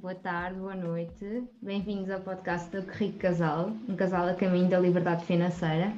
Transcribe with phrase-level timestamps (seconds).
[0.00, 1.44] boa tarde, boa noite.
[1.60, 5.92] Bem-vindos ao podcast do Rico Casal, um casal a caminho da liberdade financeira.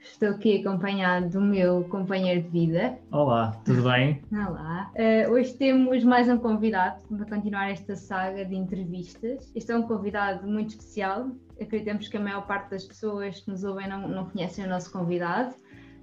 [0.00, 2.98] Estou aqui acompanhado do meu companheiro de vida.
[3.12, 4.20] Olá, tudo bem?
[4.32, 4.90] Olá.
[4.96, 9.52] Uh, hoje temos mais um convidado para continuar esta saga de entrevistas.
[9.54, 11.30] Este é um convidado muito especial.
[11.60, 14.90] Acreditamos que a maior parte das pessoas que nos ouvem não, não conhecem o nosso
[14.90, 15.54] convidado.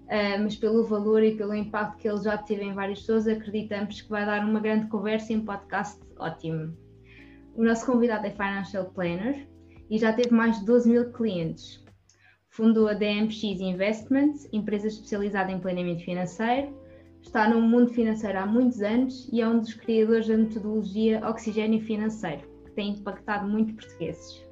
[0.05, 3.99] Uh, mas pelo valor e pelo impacto que ele já teve em várias pessoas, acreditamos
[3.99, 6.86] que vai dar uma grande conversa e um podcast ótimo.
[7.57, 9.47] O nosso convidado é Financial Planner
[9.89, 11.83] e já teve mais de 12 mil clientes
[12.51, 16.71] Fundou a DMX Investments, empresa especializada em planeamento financeiro.
[17.19, 21.81] Está no mundo financeiro há muitos anos e é um dos criadores da metodologia Oxigênio
[21.81, 24.43] Financeiro, que tem impactado muito portugueses.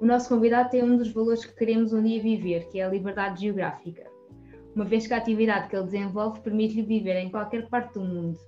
[0.00, 2.88] O nosso convidado tem um dos valores que queremos um dia viver, que é a
[2.88, 4.10] liberdade geográfica,
[4.74, 8.38] uma vez que a atividade que ele desenvolve permite-lhe viver em qualquer parte do mundo.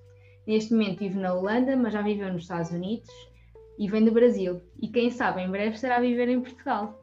[0.45, 3.30] Neste momento vive na Holanda, mas já viveu nos Estados Unidos
[3.79, 4.61] e vem do Brasil.
[4.81, 7.01] E quem sabe em breve estará a viver em Portugal.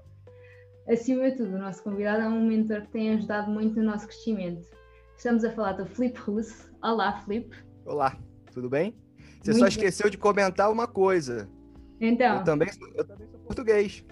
[0.87, 4.07] Acima de tudo, o nosso convidado é um mentor que tem ajudado muito no nosso
[4.07, 4.67] crescimento.
[5.17, 6.71] Estamos a falar do Felipe Russo.
[6.81, 7.57] Olá, Felipe.
[7.85, 8.15] Olá,
[8.53, 8.95] tudo bem?
[9.41, 10.11] Você muito só esqueceu bem.
[10.11, 11.49] de comentar uma coisa.
[11.99, 12.37] Então.
[12.37, 14.05] Eu também, sou, eu também sou português.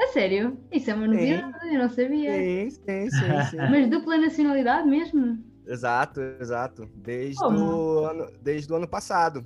[0.00, 0.58] A sério?
[0.72, 2.32] Isso é uma novidade, eu não sabia.
[2.32, 3.56] Sim, sim, sim, sim.
[3.70, 5.38] Mas dupla nacionalidade mesmo?
[5.66, 6.88] Exato, exato.
[6.96, 9.44] Desde, o ano, desde o ano passado.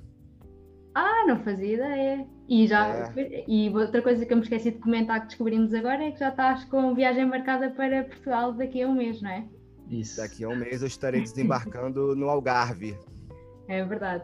[0.95, 2.27] Ah, não fazia ideia.
[2.47, 3.43] E, já, é.
[3.45, 6.29] e outra coisa que eu me esqueci de comentar que descobrimos agora é que já
[6.29, 9.45] estás com viagem marcada para Portugal daqui a um mês, não é?
[9.89, 10.17] Isso.
[10.17, 12.97] Daqui a um mês eu estarei desembarcando no Algarve.
[13.67, 14.23] É verdade.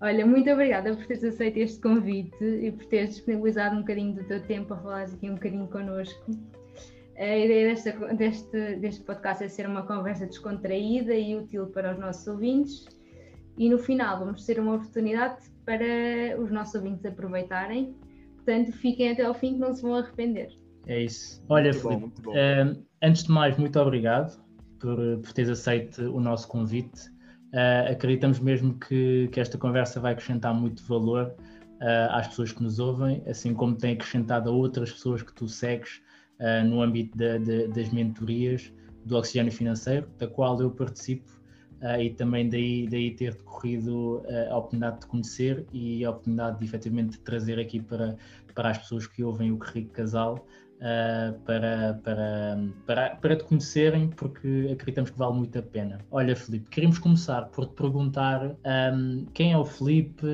[0.00, 4.24] Olha, muito obrigada por teres aceito este convite e por teres disponibilizado um bocadinho do
[4.24, 6.24] teu tempo a falar aqui um bocadinho connosco.
[7.16, 11.98] A ideia desta, deste, deste podcast é ser uma conversa descontraída e útil para os
[11.98, 12.86] nossos ouvintes.
[13.56, 17.94] E no final vamos ter uma oportunidade para os nossos ouvintes aproveitarem.
[18.36, 20.48] Portanto, fiquem até ao fim que não se vão arrepender.
[20.86, 21.42] É isso.
[21.48, 22.32] Olha, muito Felipe, bom, bom.
[22.32, 24.38] Uh, antes de mais, muito obrigado
[24.78, 27.08] por, por teres aceito o nosso convite.
[27.52, 31.34] Uh, acreditamos mesmo que, que esta conversa vai acrescentar muito valor
[31.80, 35.48] uh, às pessoas que nos ouvem, assim como tem acrescentado a outras pessoas que tu
[35.48, 36.02] segues
[36.66, 38.70] no âmbito da, da, das mentorias
[39.04, 41.30] do Oxigênio Financeiro, da qual eu participo
[41.84, 46.58] uh, e também daí, daí ter decorrido uh, a oportunidade de conhecer e a oportunidade
[46.58, 48.16] de efetivamente trazer aqui para,
[48.54, 50.46] para as pessoas que ouvem o Rico Casal
[50.76, 55.98] uh, para, para, para, para te conhecerem, porque acreditamos que vale muito a pena.
[56.10, 58.56] Olha, Felipe, queríamos começar por te perguntar
[58.94, 60.26] um, quem é o Felipe,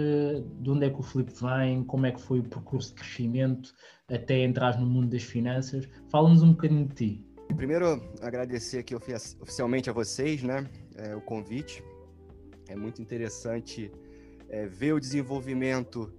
[0.60, 3.74] de onde é que o Felipe vem, como é que foi o percurso de crescimento
[4.08, 5.88] até entrar no mundo das finanças.
[6.08, 7.24] Fala-nos um bocadinho de ti.
[7.56, 10.66] Primeiro, agradecer aqui oficialmente a vocês, né,
[11.04, 11.82] é, o convite.
[12.68, 13.90] É muito interessante
[14.48, 16.12] é, ver o desenvolvimento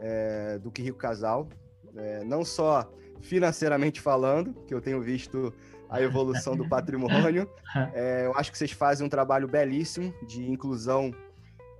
[0.00, 1.48] é, do Que Rico Casal,
[1.96, 5.52] é, não só financeiramente falando, que eu tenho visto
[5.88, 7.48] a evolução do patrimônio.
[7.94, 11.12] É, eu acho que vocês fazem um trabalho belíssimo de inclusão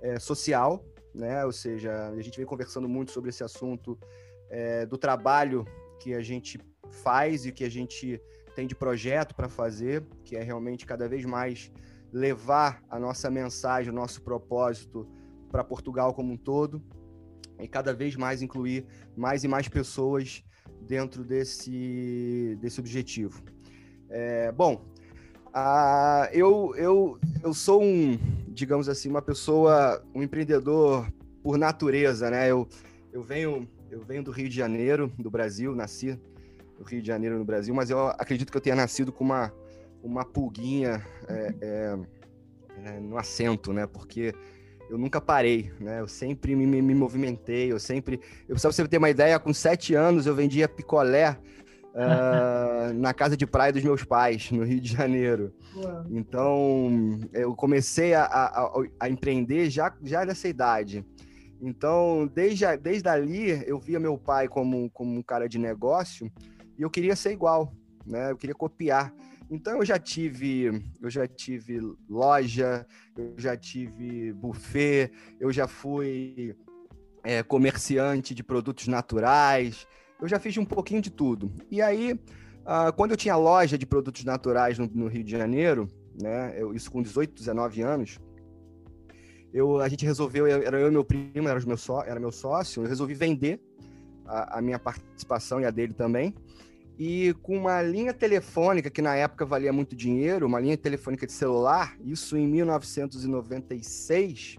[0.01, 1.45] é, social, né?
[1.45, 3.97] Ou seja, a gente vem conversando muito sobre esse assunto
[4.89, 5.65] do trabalho
[5.99, 6.57] que a gente
[6.89, 8.21] faz e que a gente
[8.55, 11.69] tem de projeto para fazer, que é realmente cada vez mais
[12.11, 15.07] levar a nossa mensagem, o nosso propósito
[15.51, 16.81] para Portugal como um todo
[17.59, 18.85] e cada vez mais incluir
[19.15, 20.43] mais e mais pessoas
[20.81, 23.41] dentro desse, desse objetivo.
[24.09, 24.85] É, bom,
[25.47, 28.17] uh, eu, eu, eu sou um,
[28.49, 31.11] digamos assim, uma pessoa, um empreendedor
[31.43, 32.49] por natureza, né?
[32.49, 32.67] Eu,
[33.11, 36.17] eu, venho, eu venho do Rio de Janeiro, do Brasil, nasci
[36.79, 39.51] no Rio de Janeiro, no Brasil, mas eu acredito que eu tenha nascido com uma,
[40.07, 41.97] uma pulguinha é, é,
[42.83, 43.85] é, no assento, né?
[43.85, 44.33] Porque
[44.89, 45.99] eu nunca parei, né?
[45.99, 48.21] Eu sempre me, me, me movimentei, eu sempre...
[48.47, 51.37] Eu, só pra você ter uma ideia, com sete anos eu vendia picolé
[51.93, 55.53] uh, na casa de praia dos meus pais, no Rio de Janeiro.
[55.75, 56.05] Uau.
[56.09, 61.05] Então, eu comecei a, a, a, empreender já, já nessa idade.
[61.61, 66.31] Então, desde, desde ali, eu via meu pai como, como um cara de negócio
[66.77, 67.73] e eu queria ser igual,
[68.05, 68.31] né?
[68.31, 69.11] Eu queria copiar.
[69.49, 71.79] Então eu já tive, eu já tive
[72.09, 72.85] loja,
[73.17, 76.55] eu já tive buffet, eu já fui
[77.23, 79.87] é, comerciante de produtos naturais,
[80.21, 81.51] eu já fiz um pouquinho de tudo.
[81.71, 85.89] E aí, uh, quando eu tinha loja de produtos naturais no, no Rio de Janeiro,
[86.21, 88.19] né, eu, isso com 18, 19 anos,
[89.53, 92.83] eu, a gente resolveu, era eu e meu primo, era meu, só, era meu sócio,
[92.83, 93.61] eu resolvi vender
[94.25, 96.35] a, a minha participação e a dele também,
[96.97, 101.33] e com uma linha telefônica que na época valia muito dinheiro, uma linha telefônica de
[101.33, 104.57] celular, isso em 1996,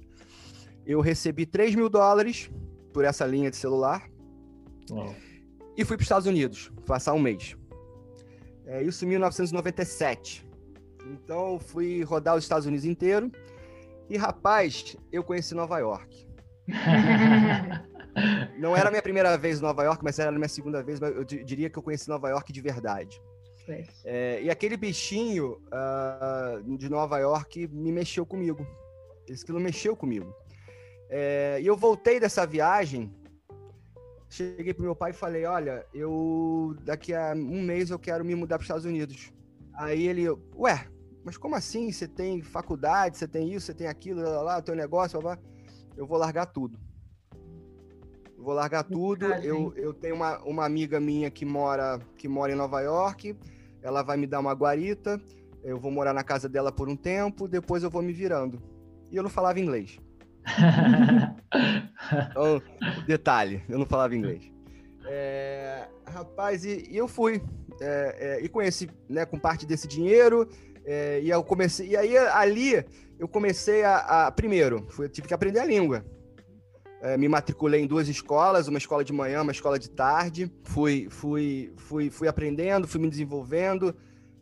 [0.86, 2.48] eu recebi 3 mil dólares
[2.92, 4.08] por essa linha de celular,
[4.90, 5.14] Uau.
[5.76, 7.56] E fui para os Estados Unidos, passar um mês.
[8.66, 10.46] É, isso em 1997.
[11.06, 13.30] Então fui rodar os Estados Unidos inteiro.
[14.10, 16.26] E rapaz, eu conheci Nova York.
[18.58, 21.00] Não era a minha primeira vez em Nova York, mas era a minha segunda vez,
[21.00, 23.20] mas eu diria que eu conheci Nova York de verdade.
[24.04, 28.66] É, e aquele bichinho uh, de Nova York me mexeu comigo.
[29.28, 30.34] Esse quilo mexeu comigo.
[31.10, 33.14] É, e eu voltei dessa viagem,
[34.28, 38.34] cheguei pro meu pai e falei, olha, eu daqui a um mês eu quero me
[38.34, 39.32] mudar para os Estados Unidos.
[39.74, 40.86] Aí ele, ué,
[41.24, 41.92] mas como assim?
[41.92, 45.44] Você tem faculdade, você tem isso, você tem aquilo, lá, lá, teu negócio, blá, blá.
[45.96, 46.78] eu vou largar tudo.
[48.38, 49.26] Vou largar tudo.
[49.26, 53.36] Eu, eu tenho uma, uma amiga minha que mora, que mora em Nova York.
[53.82, 55.20] Ela vai me dar uma guarita.
[55.64, 57.48] Eu vou morar na casa dela por um tempo.
[57.48, 58.62] Depois eu vou me virando.
[59.10, 59.98] E eu não falava inglês.
[62.30, 62.62] então,
[63.06, 64.50] detalhe, eu não falava inglês.
[65.04, 67.42] É, rapaz, e, e, eu fui.
[67.80, 70.48] É, é, e conheci, né, com parte desse dinheiro.
[70.84, 71.88] É, e eu comecei.
[71.88, 72.84] E aí, ali,
[73.18, 74.26] eu comecei a.
[74.26, 76.04] a primeiro, fui, tive que aprender a língua.
[77.00, 80.50] É, me matriculei em duas escolas, uma escola de manhã, uma escola de tarde.
[80.64, 83.94] Fui, fui, fui, fui aprendendo, fui me desenvolvendo.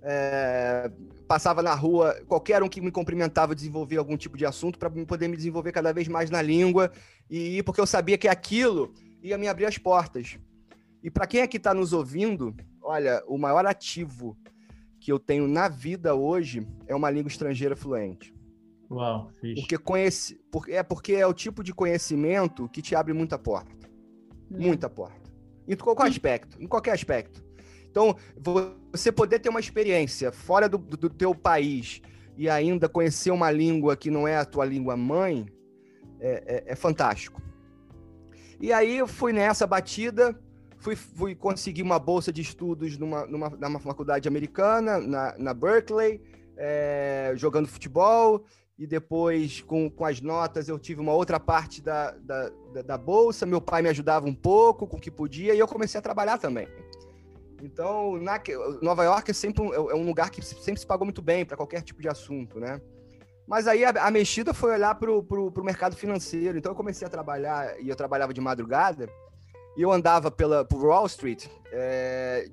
[0.03, 0.91] É,
[1.27, 5.29] passava na rua, qualquer um que me cumprimentava desenvolvia algum tipo de assunto para poder
[5.29, 6.93] me desenvolver cada vez mais na língua
[7.29, 10.39] e porque eu sabia que aquilo ia me abrir as portas.
[11.03, 14.37] E para quem aqui está nos ouvindo, olha, o maior ativo
[15.01, 18.36] que eu tenho na vida hoje é uma língua estrangeira fluente.
[18.91, 19.61] Uau, fixe.
[19.61, 23.89] Porque conhece, porque, é porque é o tipo de conhecimento que te abre muita porta.
[24.51, 24.59] Hum.
[24.59, 25.31] Muita porta.
[25.67, 27.45] Em qualquer aspecto, em qualquer aspecto.
[27.91, 28.15] Então,
[28.93, 32.03] você poder ter uma experiência fora do, do, do teu país
[32.37, 35.47] e ainda conhecer uma língua que não é a tua língua mãe,
[36.21, 37.41] é, é, é fantástico.
[38.61, 40.39] E aí eu fui nessa batida,
[40.79, 46.21] fui, fui conseguir uma bolsa de estudos numa, numa, numa faculdade americana, na, na Berkeley,
[46.57, 48.45] é, jogando futebol,
[48.79, 52.99] e depois, com, com as notas, eu tive uma outra parte da, da, da, da
[52.99, 53.47] bolsa.
[53.47, 56.37] Meu pai me ajudava um pouco com o que podia e eu comecei a trabalhar
[56.37, 56.69] também.
[57.63, 58.39] Então, na,
[58.83, 61.57] Nova York é sempre um, é um lugar que sempre se pagou muito bem para
[61.57, 62.81] qualquer tipo de assunto, né?
[63.47, 66.59] Mas aí a, a mexida foi olhar para o mercado financeiro.
[66.59, 69.09] Então eu comecei a trabalhar, e eu trabalhava de madrugada,
[69.75, 72.51] e eu andava pela, por Wall Street, é,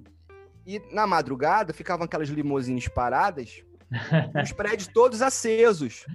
[0.65, 3.63] e na madrugada ficavam aquelas limousines paradas,
[4.43, 6.05] os prédios todos acesos.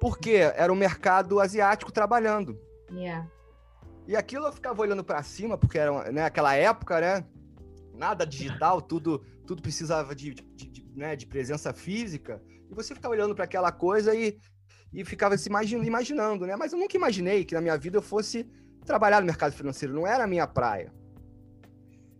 [0.00, 2.58] Porque era o mercado asiático trabalhando.
[2.90, 3.28] Yeah.
[4.06, 7.24] E aquilo eu ficava olhando para cima, porque era né, aquela época, né?
[7.94, 12.40] Nada digital, tudo, tudo precisava de, de, de, né, de presença física.
[12.70, 14.38] E você ficava olhando para aquela coisa e,
[14.92, 16.56] e ficava se imaginando, imaginando, né?
[16.56, 18.48] Mas eu nunca imaginei que na minha vida eu fosse
[18.86, 20.92] trabalhar no mercado financeiro, não era a minha praia.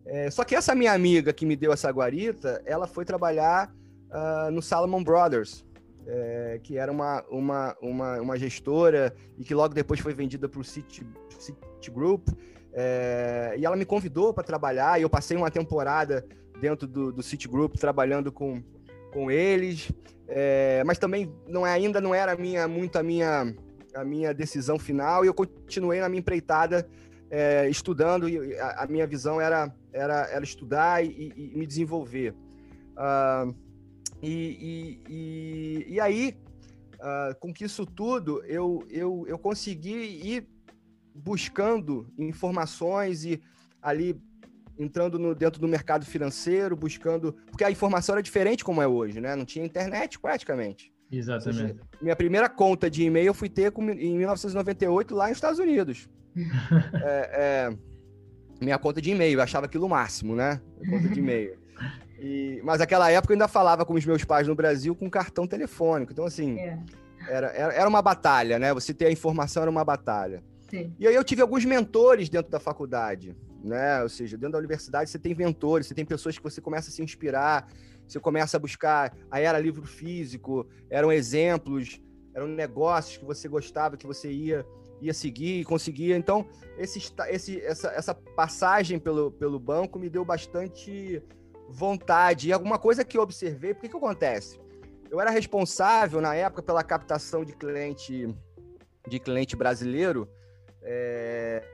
[0.05, 3.73] É, só que essa minha amiga que me deu essa guarita, ela foi trabalhar
[4.11, 5.65] uh, no Salomon Brothers,
[6.07, 10.61] é, que era uma, uma, uma, uma, gestora e que logo depois foi vendida para
[10.61, 11.07] o City,
[11.39, 12.29] City Group.
[12.73, 16.25] É, e ela me convidou para trabalhar e eu passei uma temporada
[16.61, 18.63] dentro do, do City Group trabalhando com,
[19.13, 19.93] com eles.
[20.27, 23.55] É, mas também não é, ainda não era minha, muito a minha,
[23.95, 26.89] a minha decisão final e eu continuei na minha empreitada
[27.31, 31.67] é, estudando e a, a, minha visão era, era, era estudar e, e, e me
[31.67, 32.35] desenvolver.
[32.97, 33.55] Uh,
[34.23, 36.37] e, e, e, e aí,
[36.95, 40.49] uh, com que isso tudo, eu, eu, eu consegui ir
[41.15, 43.41] buscando informações e
[43.83, 44.21] ali
[44.79, 47.33] entrando no, dentro do mercado financeiro, buscando.
[47.51, 49.35] Porque a informação era diferente como é hoje, né?
[49.35, 50.93] Não tinha internet praticamente.
[51.11, 51.59] Exatamente.
[51.59, 55.59] Seja, minha primeira conta de e-mail eu fui ter com, em 1998 lá nos Estados
[55.59, 56.09] Unidos.
[57.03, 57.79] é, é,
[58.61, 60.61] minha conta de e-mail, eu achava aquilo o máximo, né?
[60.89, 61.59] conta de e-mail.
[62.19, 65.47] E, mas naquela época eu ainda falava com os meus pais no Brasil com cartão
[65.47, 66.13] telefônico.
[66.13, 66.79] Então, assim, é.
[67.29, 68.75] era, era, uma batalha, né?
[68.75, 70.43] Você ter a informação era uma batalha.
[70.69, 70.93] Sim.
[70.99, 74.03] E aí eu tive alguns mentores dentro da faculdade, né?
[74.03, 76.93] Ou seja, dentro da universidade você tem mentores, você tem pessoas que você começa a
[76.93, 77.69] se inspirar,
[78.07, 79.17] você começa a buscar.
[79.31, 82.01] Aí era livro físico, eram exemplos,
[82.35, 84.67] eram negócios que você gostava, que você ia
[85.01, 86.17] ia seguir e conseguia.
[86.17, 86.47] Então,
[86.77, 91.23] esse, esse, essa, essa passagem pelo, pelo banco me deu bastante
[91.69, 92.49] vontade.
[92.49, 94.59] E alguma coisa que eu observei, porque que acontece?
[95.11, 98.35] Eu era responsável na época pela captação de cliente
[99.07, 100.29] de cliente brasileiro
[100.83, 101.65] é,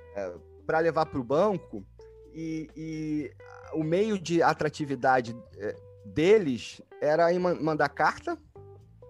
[0.64, 1.84] para levar para o banco
[2.32, 3.32] e, e,
[3.72, 8.38] o meio de atratividade é, deles era em mandar carta,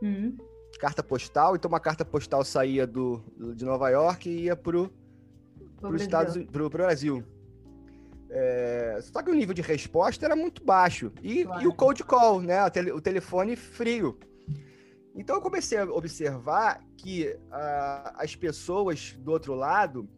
[0.02, 0.36] uhum.
[0.78, 1.54] carta postal.
[1.54, 3.22] Então uma carta postal saía do,
[3.54, 4.90] de Nova York e ia para o
[5.80, 6.46] Brasil.
[6.46, 7.24] Pro Brasil.
[8.36, 11.12] É, só que o nível de resposta era muito baixo.
[11.22, 11.62] E, claro.
[11.62, 12.64] e o cold call, né?
[12.64, 14.18] O, tele, o, telefone frio.
[15.14, 20.08] Então eu comecei a observar que uh, as pessoas do outro lado,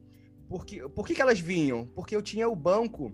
[0.49, 1.87] porque, por que, que elas vinham?
[1.94, 3.12] Porque eu tinha o banco,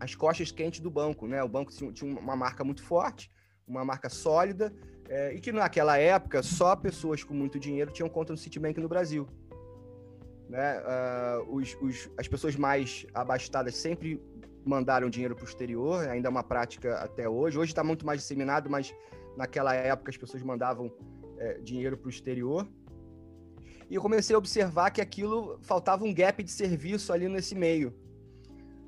[0.00, 1.40] as costas quentes do banco, né?
[1.44, 3.30] O banco tinha, tinha uma marca muito forte,
[3.68, 4.74] uma marca sólida,
[5.08, 8.88] é, e que naquela época só pessoas com muito dinheiro tinham conta no Citibank no
[8.88, 9.28] Brasil.
[10.48, 10.80] Né?
[10.80, 14.20] Uh, os, os, as pessoas mais abastadas sempre
[14.64, 17.58] mandaram dinheiro para o exterior, ainda é uma prática até hoje.
[17.58, 18.94] Hoje está muito mais disseminado, mas
[19.36, 20.92] naquela época as pessoas mandavam
[21.38, 22.66] é, dinheiro para o exterior.
[23.90, 27.94] E eu comecei a observar que aquilo faltava um gap de serviço ali nesse meio.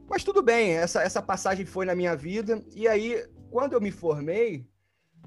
[0.09, 2.63] Mas tudo bem, essa, essa passagem foi na minha vida.
[2.75, 4.67] E aí, quando eu me formei,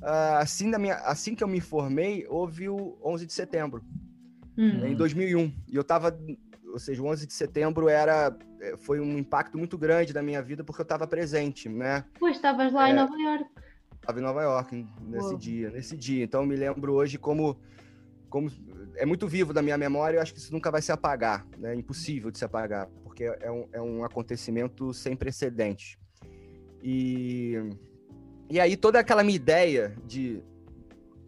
[0.02, 3.84] uh, assim, na minha, assim que eu me formei, houve o 11 de setembro
[4.58, 4.88] uhum.
[4.88, 5.54] em 2001.
[5.68, 6.18] E eu estava,
[6.72, 10.42] ou seja, o 11 de setembro era é, foi um impacto muito grande na minha
[10.42, 12.06] vida porque eu estava presente, né?
[12.20, 13.46] Pois estavas lá é, em Nova York.
[13.96, 15.38] Estava em Nova York nesse Uou.
[15.38, 16.24] dia, nesse dia.
[16.24, 17.58] Então eu me lembro hoje como
[18.30, 18.52] como
[18.96, 21.74] é muito vivo da minha memória, eu acho que isso nunca vai se apagar, né?
[21.74, 26.00] É impossível de se apagar, porque é um, é um acontecimento sem precedentes.
[26.82, 27.54] E,
[28.50, 30.42] e aí toda aquela minha ideia de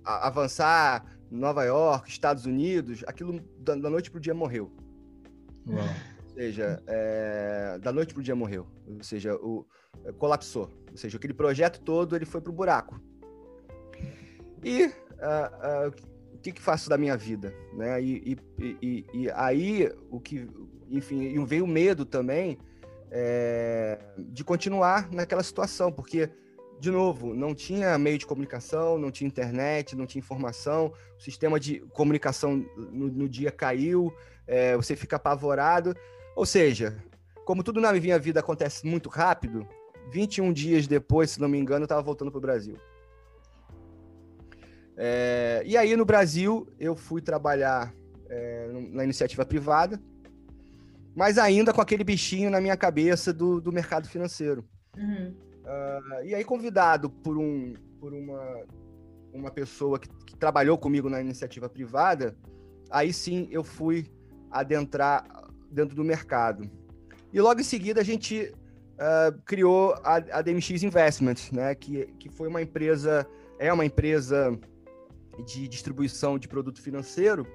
[0.04, 4.72] avançar Nova York, Estados Unidos, aquilo da, da noite pro dia morreu.
[5.68, 5.80] Uau.
[5.80, 8.68] Ou seja, é, da noite pro dia morreu.
[8.88, 9.66] Ou seja, o,
[10.04, 10.70] é, colapsou.
[10.92, 13.00] Ou seja, aquele projeto todo ele foi pro buraco.
[14.64, 14.90] E uh,
[15.88, 17.54] uh, o que, que faço da minha vida?
[17.74, 18.02] Né?
[18.02, 20.48] E, e, e, e aí, o que,
[20.90, 22.58] enfim, veio o medo também
[23.12, 26.30] é, de continuar naquela situação, porque
[26.80, 31.60] de novo, não tinha meio de comunicação, não tinha internet, não tinha informação, o sistema
[31.60, 34.14] de comunicação no, no dia caiu,
[34.46, 35.96] é, você fica apavorado.
[36.36, 37.02] Ou seja,
[37.46, 39.68] como tudo na minha vida acontece muito rápido,
[40.12, 42.78] 21 dias depois, se não me engano, eu estava voltando para o Brasil.
[44.98, 47.94] É, e aí, no Brasil, eu fui trabalhar
[48.30, 50.02] é, na iniciativa privada,
[51.16, 54.66] mas ainda com aquele bichinho na minha cabeça do, do mercado financeiro.
[54.98, 55.45] Uhum.
[55.66, 58.64] Uh, e aí, convidado por, um, por uma,
[59.34, 62.38] uma pessoa que, que, trabalhou comigo na iniciativa privada,
[62.92, 64.06] aí sim eu fui
[64.52, 65.26] adentrar
[65.72, 66.70] dentro do mercado.
[67.34, 68.54] E logo em seguida a gente
[68.94, 74.58] uh, criou a, a DMX Investments, né, que, que foi uma empresa, é uma empresa
[75.48, 77.46] de distribuição de produto financeiro,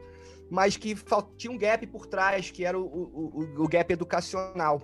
[0.51, 0.97] mas que
[1.37, 4.83] tinha um gap por trás, que era o, o, o gap educacional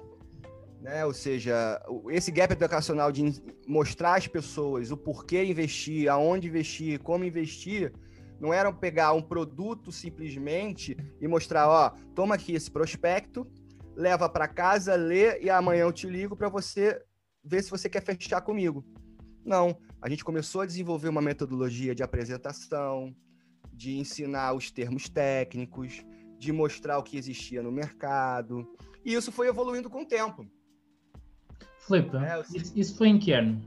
[0.86, 1.04] né?
[1.04, 7.24] Ou seja, esse gap educacional de mostrar às pessoas o porquê investir, aonde investir, como
[7.24, 7.92] investir,
[8.38, 13.50] não era pegar um produto simplesmente e mostrar, ó, toma aqui esse prospecto,
[13.96, 17.02] leva para casa, lê e amanhã eu te ligo para você
[17.42, 18.86] ver se você quer fechar comigo.
[19.44, 23.12] Não, a gente começou a desenvolver uma metodologia de apresentação,
[23.72, 26.04] de ensinar os termos técnicos,
[26.38, 28.64] de mostrar o que existia no mercado.
[29.04, 30.46] E isso foi evoluindo com o tempo.
[31.86, 33.62] Filipe, é, isso, isso, foi em que ano?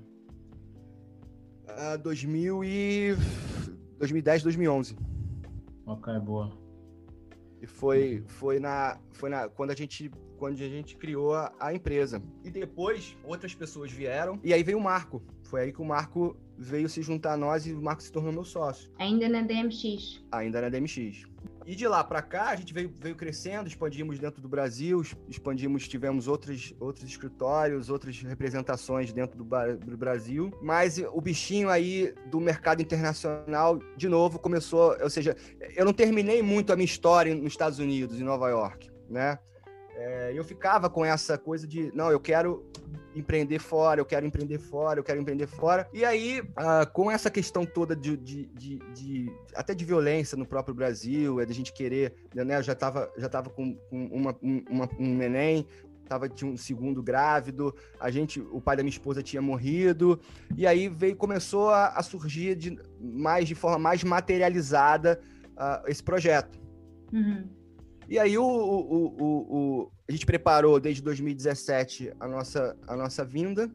[1.67, 3.15] Uh, 2000 e...
[3.97, 4.97] 2010, 2011.
[5.85, 6.51] Ok, boa.
[7.61, 11.73] E foi, foi, na, foi na, quando, a gente, quando a gente criou a, a,
[11.73, 12.21] empresa.
[12.43, 14.39] E depois, outras pessoas vieram.
[14.43, 15.21] E aí veio o Marco.
[15.43, 18.31] Foi aí que o Marco veio se juntar a nós e o Marco se tornou
[18.31, 18.89] meu sócio.
[18.97, 20.23] Ainda na DMX.
[20.31, 21.25] Ainda na DMX.
[21.65, 25.87] E de lá para cá, a gente veio, veio crescendo, expandimos dentro do Brasil, expandimos,
[25.87, 29.43] tivemos outros, outros escritórios, outras representações dentro do,
[29.77, 30.51] do Brasil.
[30.61, 34.97] Mas o bichinho aí do mercado internacional, de novo, começou.
[35.01, 35.35] Ou seja,
[35.75, 39.37] eu não terminei muito a minha história nos Estados Unidos, em Nova York, né?
[39.95, 42.65] É, eu ficava com essa coisa de, não, eu quero
[43.19, 45.87] empreender fora, eu quero empreender fora, eu quero empreender fora.
[45.93, 50.45] E aí, uh, com essa questão toda de, de, de, de, até de violência no
[50.45, 52.57] próprio Brasil, é de a gente querer, né?
[52.57, 55.65] Eu já estava já tava com, com uma, uma, um neném,
[56.07, 60.19] tava de um segundo grávido, a gente, o pai da minha esposa tinha morrido,
[60.57, 65.21] e aí veio, começou a, a surgir de, mais de forma mais materializada
[65.51, 66.59] uh, esse projeto.
[67.13, 67.47] Uhum.
[68.09, 73.23] E aí o, o, o, o, a gente preparou desde 2017 a nossa, a nossa
[73.23, 73.69] vinda.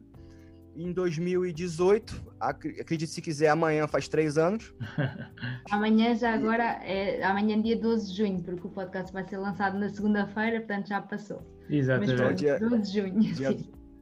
[0.75, 4.75] Em 2018, acredite se quiser, amanhã faz três anos.
[5.71, 9.79] amanhã já agora, é, amanhã dia 12 de junho, porque o podcast vai ser lançado
[9.79, 11.41] na segunda-feira, portanto já passou.
[11.69, 12.21] Exatamente.
[12.21, 13.19] Mas, dia, 12 de junho.
[13.21, 13.57] Dia,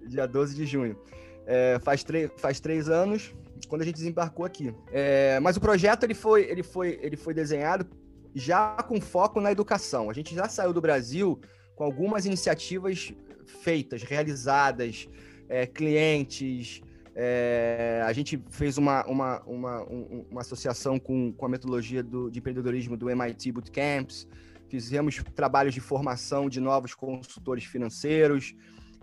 [0.07, 0.97] dia 12 de junho.
[1.45, 2.03] É, faz,
[2.37, 3.35] faz três anos,
[3.69, 4.73] quando a gente desembarcou aqui.
[4.91, 7.85] É, mas o projeto ele foi, ele foi, ele foi desenhado
[8.33, 10.09] já com foco na educação.
[10.09, 11.39] A gente já saiu do Brasil
[11.75, 13.13] com algumas iniciativas
[13.45, 15.07] feitas, realizadas,
[15.49, 16.81] é, clientes.
[17.15, 22.39] É, a gente fez uma, uma, uma, uma associação com, com a metodologia do, de
[22.39, 24.27] empreendedorismo do MIT Bootcamps,
[24.67, 28.55] fizemos trabalhos de formação de novos consultores financeiros,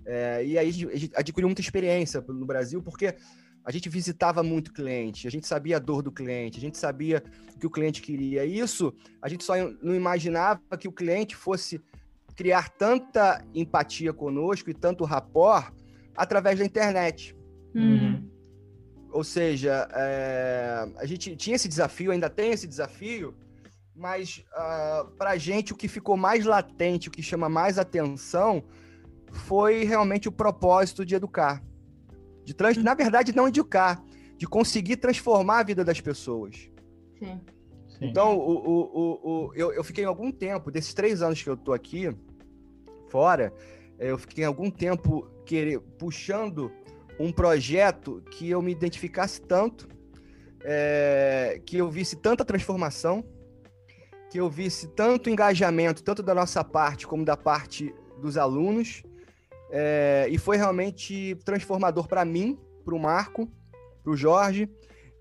[0.05, 3.15] é, e aí a gente adquiriu muita experiência no Brasil, porque
[3.65, 7.23] a gente visitava muito cliente, a gente sabia a dor do cliente, a gente sabia
[7.55, 8.45] o que o cliente queria.
[8.45, 11.81] Isso a gente só não imaginava que o cliente fosse
[12.35, 15.73] criar tanta empatia conosco e tanto rapport
[16.17, 17.37] através da internet.
[17.75, 18.29] Uhum.
[19.13, 23.35] Ou seja, é, a gente tinha esse desafio, ainda tem esse desafio,
[23.95, 27.79] mas uh, ah, para a gente o que ficou mais latente, o que chama mais
[27.79, 28.63] atenção,
[29.31, 31.63] foi realmente o propósito de educar.
[32.51, 32.77] De trans...
[32.79, 34.03] Na verdade, não educar,
[34.37, 36.69] de conseguir transformar a vida das pessoas.
[37.17, 37.41] Sim.
[37.87, 38.07] Sim.
[38.07, 41.57] Então, o, o, o, o, eu, eu fiquei algum tempo, desses três anos que eu
[41.57, 42.13] tô aqui
[43.09, 43.55] fora,
[44.01, 46.73] eu fiquei algum tempo querer, puxando
[47.21, 49.87] um projeto que eu me identificasse tanto,
[50.65, 53.25] é, que eu visse tanta transformação,
[54.29, 59.05] que eu visse tanto engajamento, tanto da nossa parte como da parte dos alunos,
[59.71, 63.49] é, e foi realmente transformador para mim, para o Marco,
[64.03, 64.69] para o Jorge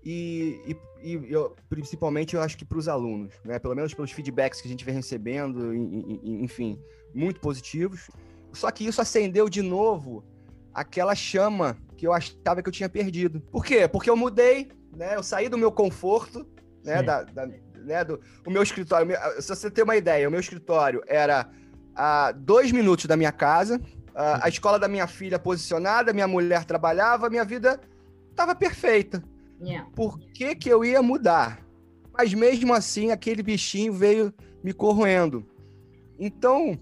[0.04, 0.60] e,
[1.02, 3.58] e, e eu, principalmente eu acho que para os alunos, né?
[3.58, 6.80] Pelo menos pelos feedbacks que a gente vem recebendo, enfim,
[7.14, 8.10] muito positivos.
[8.52, 10.24] Só que isso acendeu de novo
[10.72, 13.40] aquela chama que eu achava que eu tinha perdido.
[13.40, 13.86] Por quê?
[13.86, 15.16] Porque eu mudei, né?
[15.16, 16.46] Eu saí do meu conforto,
[16.82, 17.02] né?
[17.02, 18.04] Da, da, né?
[18.04, 19.14] Do, o meu escritório.
[19.40, 21.50] Se você ter uma ideia, o meu escritório era
[21.94, 23.80] a dois minutos da minha casa
[24.14, 27.80] a, a escola da minha filha posicionada, minha mulher trabalhava, minha vida
[28.30, 29.22] estava perfeita.
[29.60, 29.88] Yeah.
[29.94, 31.64] Por que, que eu ia mudar?
[32.12, 35.46] Mas mesmo assim, aquele bichinho veio me corroendo.
[36.18, 36.78] Então,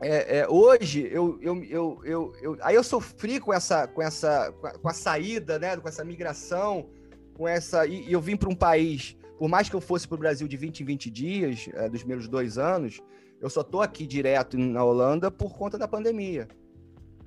[0.00, 4.52] é, é, hoje, eu, eu, eu, eu, eu, aí eu sofri com essa, com essa,
[4.52, 6.88] com a saída, né, com essa migração,
[7.34, 10.16] com essa, e, e eu vim para um país, por mais que eu fosse para
[10.16, 13.00] o Brasil de 20 em 20 dias, é, dos meus dois anos,
[13.42, 16.46] eu só tô aqui direto na Holanda por conta da pandemia.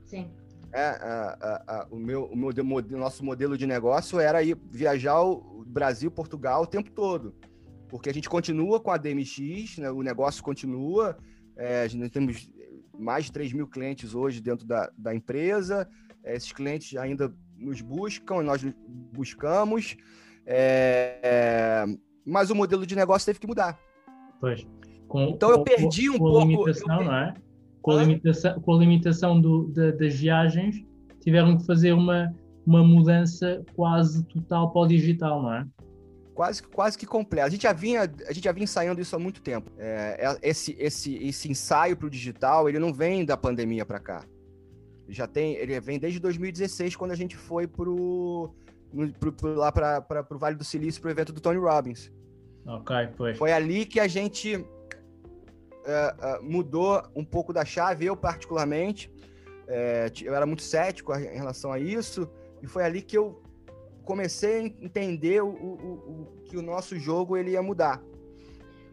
[0.05, 0.31] Sim.
[0.71, 4.57] É, a, a, a, o meu, o meu o nosso modelo de negócio era ir
[4.71, 7.35] viajar o Brasil, Portugal o tempo todo,
[7.89, 11.17] porque a gente continua com a DMX, né, o negócio continua,
[11.57, 12.49] é, a gente temos
[12.97, 15.87] mais de 3 mil clientes hoje dentro da, da empresa,
[16.23, 18.61] é, esses clientes ainda nos buscam, nós
[19.13, 19.97] buscamos,
[20.45, 21.85] é, é,
[22.25, 23.77] mas o modelo de negócio teve que mudar.
[24.39, 24.65] Pois.
[25.07, 26.47] Com, então eu perdi um com pouco.
[26.47, 27.33] Limitação, eu, não é?
[27.81, 30.83] Com a limitação, com a limitação do, da, das viagens,
[31.21, 32.33] tiveram que fazer uma,
[32.65, 35.67] uma mudança quase total para o digital, não é?
[36.33, 37.47] Quase, quase que completa.
[37.47, 39.71] A gente já vinha, a gente já vinha ensaiando isso há muito tempo.
[39.77, 43.99] É, é esse, esse, esse ensaio para o digital, ele não vem da pandemia para
[43.99, 44.25] cá.
[45.07, 48.53] Já tem, ele vem desde 2016, quando a gente foi pro,
[49.19, 52.11] pro, pro lá para o Vale do Silício, para o evento do Tony Robbins.
[52.65, 53.35] Ok, foi.
[53.35, 54.65] Foi ali que a gente
[55.85, 59.11] uh, uh, mudou um pouco da chave, eu particularmente.
[59.67, 62.29] É, eu era muito cético em relação a isso,
[62.61, 63.41] e foi ali que eu
[64.03, 67.99] comecei a entender o, o, o que o nosso jogo ele ia mudar.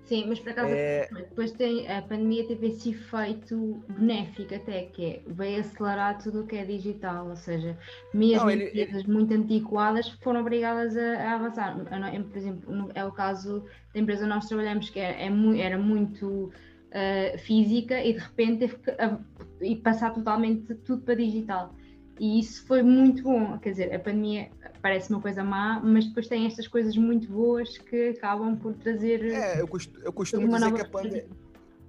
[0.05, 1.09] Sim, mas por acaso é...
[1.11, 6.47] depois tem, a pandemia teve esse efeito benéfico até, que é, veio acelerar tudo o
[6.47, 7.79] que é digital, ou seja,
[8.13, 9.13] mesmo Não, ele, empresas ele...
[9.13, 11.77] muito antiquadas foram obrigadas a, a, avançar.
[11.79, 16.53] Por exemplo, é o caso da empresa onde nós trabalhamos, que é, é, era muito
[16.93, 19.19] uh, física e de repente teve que uh,
[19.61, 21.75] e passar totalmente tudo para digital.
[22.21, 23.59] E isso foi muito bom.
[23.59, 24.51] Quer dizer, a pandemia
[24.81, 29.25] parece uma coisa má, mas depois tem estas coisas muito boas que acabam por trazer.
[29.25, 31.27] É, eu costumo, eu costumo dizer que a, pandemia,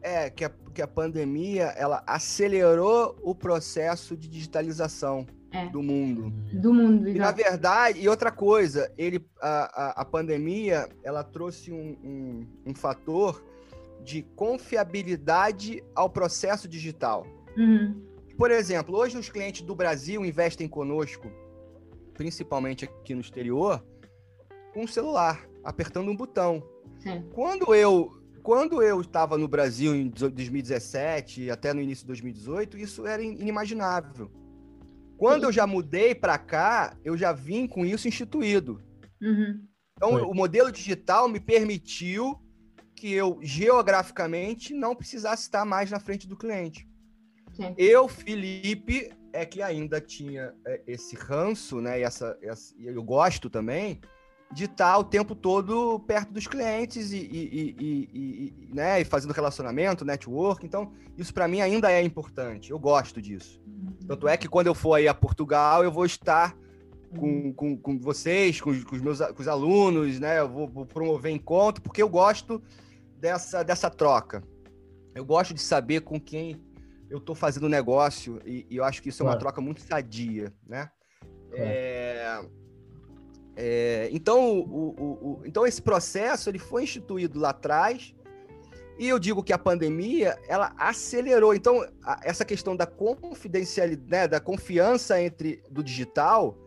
[0.01, 5.25] é, que, a, que a pandemia ela acelerou o processo de digitalização.
[5.55, 5.69] É.
[5.69, 6.33] do mundo.
[6.51, 11.71] Do mundo, E na verdade, e outra coisa, ele, a, a, a pandemia, ela trouxe
[11.71, 13.39] um, um, um fator
[14.03, 17.25] de confiabilidade ao processo digital.
[17.57, 18.03] Uhum.
[18.37, 21.31] Por exemplo, hoje os clientes do Brasil investem conosco,
[22.13, 23.83] principalmente aqui no exterior,
[24.73, 26.63] com o celular, apertando um botão.
[26.99, 27.23] Sim.
[27.33, 28.11] Quando eu
[28.41, 34.29] quando eu estava no Brasil em 2017 até no início de 2018, isso era inimaginável.
[35.17, 35.45] Quando Sim.
[35.45, 38.81] eu já mudei para cá, eu já vim com isso instituído.
[39.21, 39.65] Uhum.
[39.95, 40.21] Então, Foi.
[40.23, 42.37] o modelo digital me permitiu
[43.03, 46.87] que eu geograficamente não precisasse estar mais na frente do cliente.
[47.51, 47.75] Sim.
[47.77, 51.99] Eu, Felipe, é que ainda tinha é, esse ranço, né?
[51.99, 53.99] E essa, essa, eu gosto também
[54.53, 59.33] de estar o tempo todo perto dos clientes e, e, e, e, né, e fazendo
[59.33, 60.65] relacionamento, network.
[60.65, 62.71] Então, isso para mim ainda é importante.
[62.71, 63.61] Eu gosto disso.
[64.07, 66.55] Tanto é que quando eu for aí a Portugal, eu vou estar
[67.17, 70.39] com, com, com vocês, com, com, os meus com os alunos, né?
[70.39, 72.63] Eu vou, vou promover encontro, porque eu gosto
[73.23, 74.43] dessa, dessa troca.
[75.15, 76.62] Eu gosto de saber com quem
[77.09, 80.53] eu estou fazendo negócio e, e, eu acho que isso é uma troca muito sadia,
[80.67, 80.91] né?
[81.53, 82.41] É,
[83.55, 88.13] é, então, o, o, o, então esse processo ele foi instituído lá atrás
[88.99, 91.55] e eu digo que a pandemia ela acelerou.
[91.55, 96.57] Então a, essa questão da confidencialidade, né, da confiança entre do digital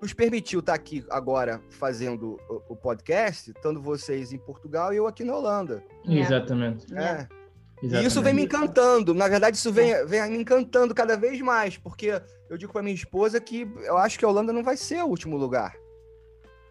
[0.00, 5.24] nos permitiu estar aqui agora fazendo o, podcast, estando vocês em Portugal e eu aqui
[5.24, 5.82] na Holanda.
[6.06, 6.86] Exatamente.
[6.94, 7.28] É.
[7.82, 8.04] Exatamente.
[8.04, 9.12] E isso vem me encantando.
[9.12, 12.94] Na verdade, isso vem, vem me encantando cada vez mais, porque eu digo para minha
[12.94, 15.74] esposa que eu acho que a Holanda não vai ser o último lugar.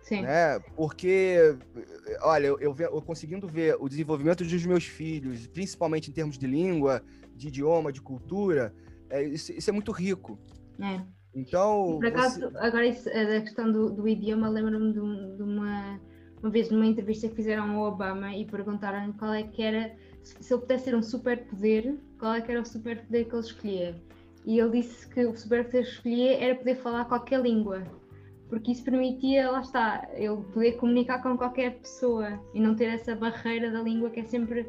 [0.01, 0.21] Sim.
[0.21, 0.59] Né?
[0.75, 1.57] Porque,
[2.21, 6.45] olha, eu, eu, eu conseguindo ver o desenvolvimento dos meus filhos, principalmente em termos de
[6.45, 7.01] língua,
[7.35, 8.73] de idioma, de cultura,
[9.09, 10.37] é, isso, isso, é muito rico.
[10.79, 11.01] É.
[11.35, 11.97] Então.
[11.99, 12.57] Por acaso, você...
[12.57, 15.99] agora isso, a questão do, do idioma, lembro-me de, de, uma,
[16.41, 20.53] uma vez numa entrevista que fizeram ao Obama e perguntaram qual é que era se
[20.53, 23.95] ele pudesse ter um superpoder, qual é que era o superpoder que ele escolhia?
[24.45, 27.83] E ele disse que o superpoder que escolhia era poder falar qualquer língua,
[28.49, 33.15] porque isso permitia, lá está, ele poder comunicar com qualquer pessoa e não ter essa
[33.15, 34.67] barreira da língua que é sempre.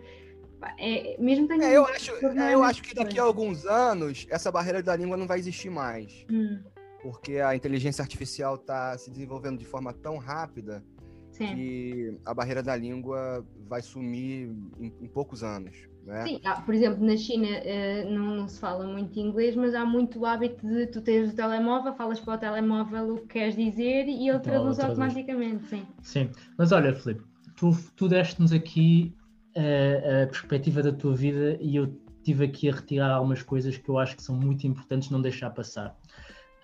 [0.79, 4.51] É, mesmo tendo é, eu acho, é, eu acho que daqui a alguns anos essa
[4.51, 6.25] barreira da língua não vai existir mais.
[6.31, 6.61] Hum.
[7.03, 10.83] Porque a inteligência artificial está se desenvolvendo de forma tão rápida
[11.31, 11.55] Sim.
[11.55, 15.77] que a barreira da língua vai sumir em, em poucos anos.
[16.07, 16.23] Né?
[16.23, 19.85] Sim, ah, por exemplo, na China uh, não, não, se fala muito inglês, mas há
[19.87, 23.57] muito o hábito de tu teres o telemóvel, falas para o telemóvel o que queres
[23.57, 25.67] dizer e ele então, traduz automaticamente.
[25.67, 25.87] Sim.
[26.03, 27.23] sim, mas olha, Filipe,
[27.57, 29.15] tu, tu deste-nos aqui
[29.57, 33.89] uh, a perspectiva da tua vida e eu tive aqui a retirar algumas coisas que
[33.89, 35.97] eu acho que são muito importantes não deixar passar.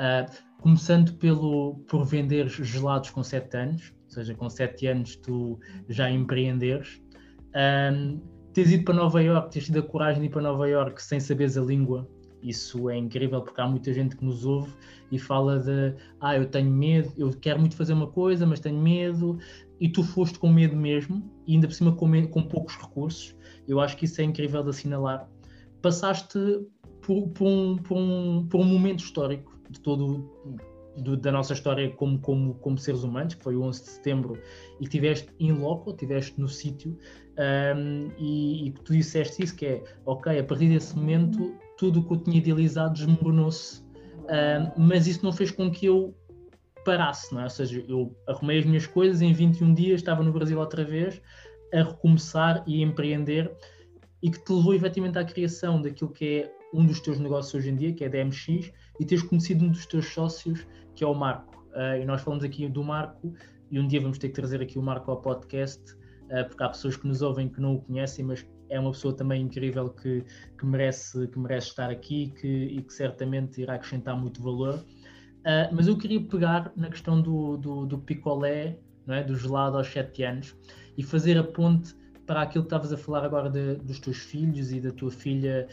[0.01, 5.59] Uh, começando pelo por vender gelados com 7 anos, ou seja, com 7 anos tu
[5.89, 7.03] já empreenderes.
[7.93, 8.21] Um,
[8.53, 11.21] teres ido para Nova York, teres tido a coragem de ir para Nova York sem
[11.21, 12.09] saberes a língua,
[12.43, 14.73] isso é incrível porque há muita gente que nos ouve
[15.13, 18.81] e fala de ah, eu tenho medo, eu quero muito fazer uma coisa, mas tenho
[18.81, 19.39] medo,
[19.81, 23.35] e tu foste com medo mesmo, e ainda por cima com, medo, com poucos recursos.
[23.67, 25.29] Eu acho que isso é incrível de assinalar.
[25.81, 26.39] Passaste
[27.01, 30.29] por, por, um, por, um, por um momento histórico de todo
[30.97, 34.39] do, da nossa história como, como, como seres humanos, que foi o 11 de setembro,
[34.81, 36.97] e estiveste in loco, estiveste no sítio,
[37.77, 42.05] um, e, e tu disseste isso, que é, ok, a partir desse momento, tudo o
[42.05, 46.15] que eu tinha idealizado desmoronou-se, um, mas isso não fez com que eu
[46.85, 47.45] parasse, não é?
[47.45, 51.21] Ou seja, eu arrumei as minhas coisas, em 21 dias estava no Brasil outra vez,
[51.73, 53.51] a recomeçar e a empreender,
[54.23, 57.71] e que te levou efetivamente à criação daquilo que é um dos teus negócios hoje
[57.71, 61.07] em dia, que é a DMX, e teres conhecido um dos teus sócios, que é
[61.07, 61.65] o Marco.
[61.71, 63.33] Uh, e nós falamos aqui do Marco,
[63.71, 66.69] e um dia vamos ter que trazer aqui o Marco ao podcast, uh, porque há
[66.69, 70.25] pessoas que nos ouvem que não o conhecem, mas é uma pessoa também incrível que,
[70.59, 74.85] que, merece, que merece estar aqui que, e que certamente irá acrescentar muito valor.
[75.41, 79.23] Uh, mas eu queria pegar na questão do, do, do picolé, não é?
[79.23, 80.57] do gelado aos 7 anos,
[80.97, 81.95] e fazer a ponte
[82.31, 85.67] para aquilo que estavas a falar agora de, dos teus filhos e da tua filha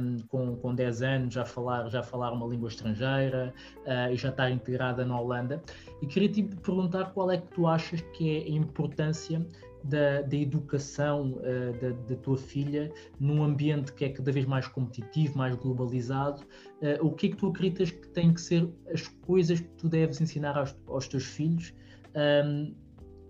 [0.00, 3.54] um, com, com 10 anos já falar, já falar uma língua estrangeira
[3.86, 5.62] uh, e já estar integrada na Holanda.
[6.02, 9.46] E queria te perguntar qual é que tu achas que é a importância
[9.84, 14.66] da, da educação uh, da, da, tua filha num ambiente que é cada vez mais
[14.66, 16.42] competitivo, mais globalizado.
[16.80, 19.88] Uh, o que é que tu acreditas que têm que ser as coisas que tu
[19.88, 21.74] deves ensinar aos, aos teus filhos?
[22.16, 22.74] Um,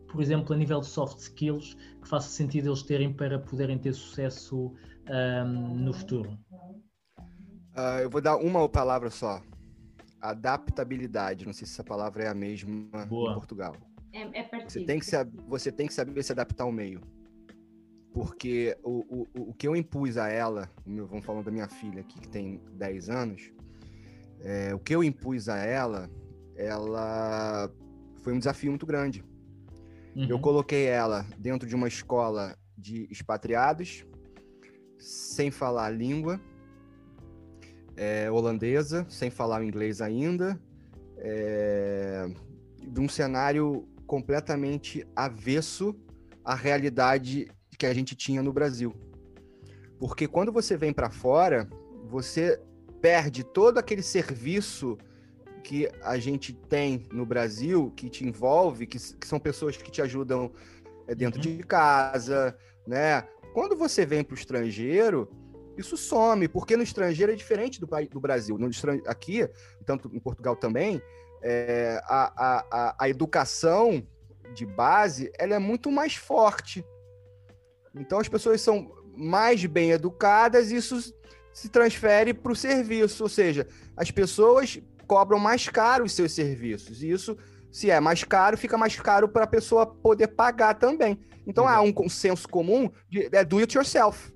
[0.07, 3.93] por exemplo, a nível de soft skills, que faça sentido eles terem para poderem ter
[3.93, 4.73] sucesso
[5.11, 6.39] um, no futuro?
[7.77, 9.43] Uh, eu vou dar uma palavra só.
[10.21, 11.45] Adaptabilidade.
[11.45, 13.33] Não sei se essa palavra é a mesma Boa.
[13.33, 13.75] em Portugal.
[14.15, 17.01] É, é você, tem que saber, você tem que saber se adaptar ao meio.
[18.13, 22.21] Porque o, o, o que eu impus a ela, vamos falando da minha filha aqui,
[22.21, 23.53] que tem 10 anos,
[24.41, 26.09] é, o que eu impus a ela,
[26.55, 27.69] ela
[28.23, 29.25] foi um desafio muito grande.
[30.15, 30.29] Uhum.
[30.29, 34.07] Eu coloquei ela dentro de uma escola de expatriados,
[34.97, 36.41] sem falar a língua
[37.97, 40.61] é, holandesa, sem falar o inglês ainda,
[41.19, 42.29] é,
[42.81, 45.95] de um cenário completamente avesso
[46.45, 48.95] à realidade que a gente tinha no Brasil.
[49.99, 51.69] Porque quando você vem para fora,
[52.05, 52.61] você
[53.01, 54.99] perde todo aquele serviço
[55.63, 60.03] que a gente tem no Brasil, que te envolve, que, que são pessoas que te
[60.03, 60.53] ajudam
[61.09, 61.57] é, dentro uhum.
[61.57, 63.23] de casa, né?
[63.53, 65.31] Quando você vem para o estrangeiro,
[65.77, 68.59] isso some, porque no estrangeiro é diferente do, do Brasil.
[68.59, 68.69] No
[69.07, 69.49] aqui,
[69.85, 71.01] tanto em Portugal também,
[71.45, 74.05] é, a, a, a educação
[74.55, 76.85] de base ela é muito mais forte.
[77.95, 81.15] Então as pessoas são mais bem educadas e isso
[81.53, 87.03] se transfere para o serviço, ou seja, as pessoas cobram mais caro os seus serviços.
[87.03, 87.37] E isso,
[87.71, 91.21] se é mais caro, fica mais caro para a pessoa poder pagar também.
[91.47, 94.33] Então há um consenso comum de é do it yourself.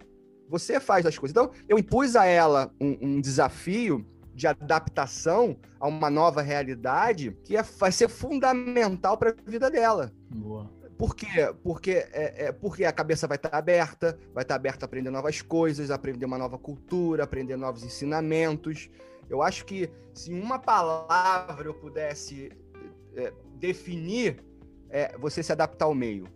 [0.49, 1.37] Você faz as coisas.
[1.37, 4.07] Então, eu impus a ela um, um desafio
[4.39, 10.13] de adaptação a uma nova realidade que é, vai ser fundamental para a vida dela.
[10.31, 10.71] Boa.
[10.97, 11.27] Por quê?
[11.63, 14.87] Porque, é, é, porque a cabeça vai estar tá aberta, vai estar tá aberta a
[14.87, 18.89] aprender novas coisas, aprender uma nova cultura, aprender novos ensinamentos.
[19.29, 22.53] Eu acho que se uma palavra eu pudesse
[23.17, 24.41] é, definir,
[24.89, 26.29] é você se adaptar ao meio.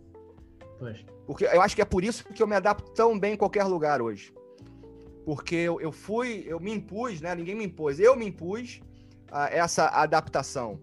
[0.77, 1.05] Pois.
[1.25, 3.63] Porque eu acho que é por isso que eu me adapto tão bem em qualquer
[3.63, 4.33] lugar hoje.
[5.25, 7.33] Porque eu, eu fui, eu me impus, né?
[7.33, 8.81] Ninguém me impôs, eu me impus
[9.31, 10.79] a essa adaptação.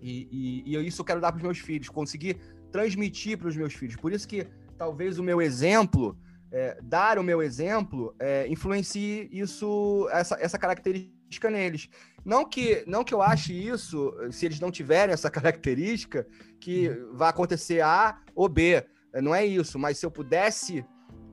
[0.00, 2.38] E, e, e isso eu quero dar para os meus filhos, conseguir
[2.72, 3.96] transmitir para os meus filhos.
[3.96, 4.46] Por isso que
[4.78, 6.16] talvez o meu exemplo,
[6.50, 11.88] é, dar o meu exemplo, é, influencie isso, essa, essa característica neles.
[12.24, 16.26] Não que, não que eu ache isso, se eles não tiverem essa característica,
[16.58, 17.16] que uhum.
[17.16, 18.84] vai acontecer A ou B.
[19.22, 20.84] Não é isso, mas se eu pudesse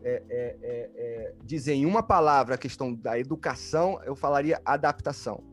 [0.04, 5.44] é, é, é, é, dizer em uma palavra a questão da educação, eu falaria adaptação.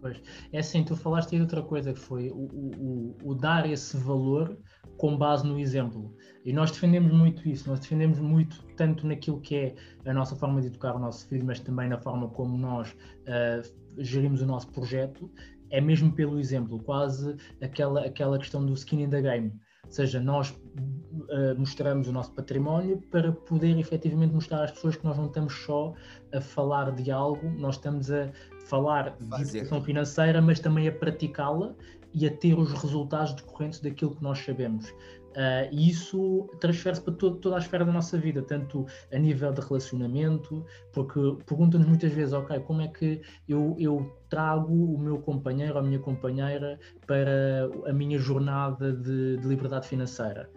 [0.00, 3.70] Pois, é assim, tu falaste aí de outra coisa que foi o, o, o, dar
[3.70, 4.56] esse valor
[4.96, 6.14] com base no exemplo.
[6.42, 9.74] E nós defendemos muito isso, nós defendemos muito tanto naquilo que é
[10.06, 14.02] a nossa forma de educar o nosso filho, mas também na forma como nós uh,
[14.02, 15.30] gerimos o nosso projeto,
[15.68, 19.52] é mesmo pelo exemplo, quase aquela, aquela questão do skin in the game.
[19.90, 25.04] Ou seja, nós uh, mostramos o nosso património para poder efetivamente mostrar às pessoas que
[25.04, 25.92] nós não estamos só
[26.32, 28.30] a falar de algo, nós estamos a
[28.66, 29.44] falar Fazer.
[29.44, 31.74] de educação financeira, mas também a praticá-la
[32.14, 34.94] e a ter os resultados decorrentes daquilo que nós sabemos.
[35.30, 39.52] Uh, e isso transfere-se para todo, toda a esfera da nossa vida, tanto a nível
[39.52, 45.18] de relacionamento, porque perguntam-nos muitas vezes, ok, como é que eu, eu trago o meu
[45.20, 50.50] companheiro ou a minha companheira para a minha jornada de, de liberdade financeira?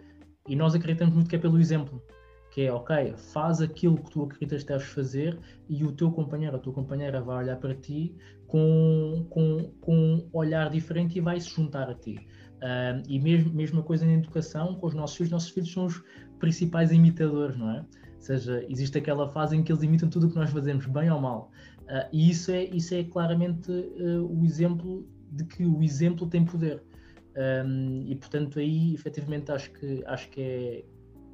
[0.48, 2.02] E nós acreditamos muito que é pelo exemplo
[2.54, 5.36] que é ok, faz aquilo que tu acreditas que deves fazer
[5.68, 8.14] e o teu companheiro ou a tua companheira vai olhar para ti
[8.46, 12.24] com, com, com um olhar diferente e vai se juntar a ti.
[12.64, 16.02] Uh, e mesmo, mesma coisa na educação, com os nossos filhos, nossos filhos são os
[16.38, 17.80] principais imitadores, não é?
[17.80, 21.10] Ou seja, existe aquela fase em que eles imitam tudo o que nós fazemos, bem
[21.10, 21.50] ou mal.
[21.82, 26.42] Uh, e isso é, isso é claramente uh, o exemplo de que o exemplo tem
[26.42, 26.82] poder.
[27.36, 30.84] Um, e portanto aí efetivamente acho que acho que é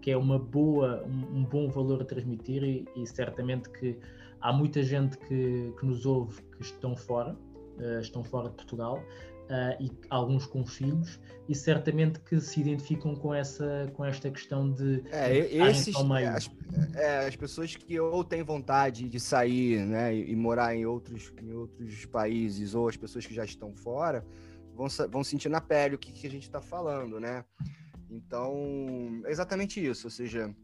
[0.00, 3.98] que é uma boa um, um bom valor a transmitir e, e, certamente que
[4.40, 7.36] há muita gente que, que nos ouve que estão fora
[7.78, 9.04] uh, estão fora de Portugal
[9.50, 14.70] Uh, e alguns com filhos e certamente que se identificam com essa com esta questão
[14.70, 16.50] de é, esses, é, as,
[16.94, 21.32] é, as, pessoas que ou têm vontade de sair né, e, e, morar em outros
[21.42, 24.24] em outros países ou as pessoas que já estão fora
[24.76, 27.44] vão, vão sentir na pele o que, que a gente está falando né?
[28.08, 30.54] Então é exatamente isso ou seja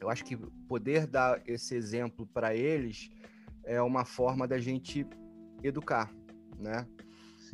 [0.00, 3.10] eu acho que poder dar esse exemplo para eles
[3.62, 5.06] é uma forma da gente
[5.62, 6.10] educar
[6.58, 6.86] né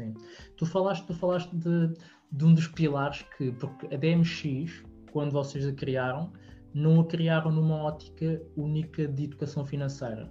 [0.00, 0.14] Sim.
[0.56, 1.92] Tu falaste, tu falaste de,
[2.32, 4.82] de um dos pilares que, porque a DMX,
[5.12, 6.32] quando vocês a criaram,
[6.72, 10.30] não a criaram numa ótica única de educação financeira,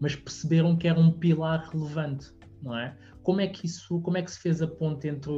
[0.00, 2.96] mas perceberam que era um pilar relevante, não é?
[3.22, 5.30] Como é que isso, como é que se fez a ponte entre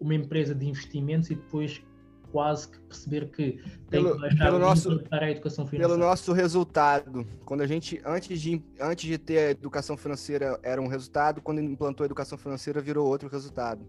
[0.00, 1.82] uma empresa de investimentos e depois
[2.30, 3.62] quase que perceber que tem
[4.02, 5.94] pelo, que baixar pelo nosso, para a educação financeira.
[5.94, 7.26] Pelo nosso resultado.
[7.44, 11.60] Quando a gente, antes de, antes de ter a educação financeira, era um resultado, quando
[11.60, 13.86] implantou a educação financeira, virou outro resultado.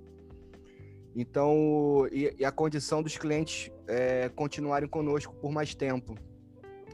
[1.15, 6.15] Então, e, e a condição dos clientes é, continuarem conosco por mais tempo.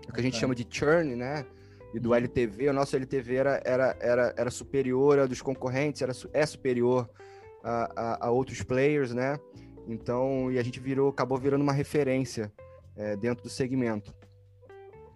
[0.08, 1.46] O que a gente chama de churn, né?
[1.94, 2.16] E do uhum.
[2.16, 7.10] LTV, o nosso LTV era, era, era, era superior a dos concorrentes, era, é superior
[7.64, 9.38] a, a, a outros players, né?
[9.88, 12.52] Então, e a gente virou, acabou virando uma referência
[12.96, 14.14] é, dentro do segmento.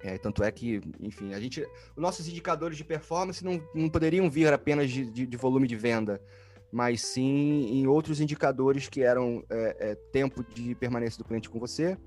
[0.03, 4.29] É, tanto é que, enfim, a gente, os nossos indicadores de performance não, não poderiam
[4.29, 6.19] vir apenas de, de, de volume de venda,
[6.71, 11.59] mas sim em outros indicadores que eram é, é, tempo de permanência do cliente com
[11.59, 11.97] você,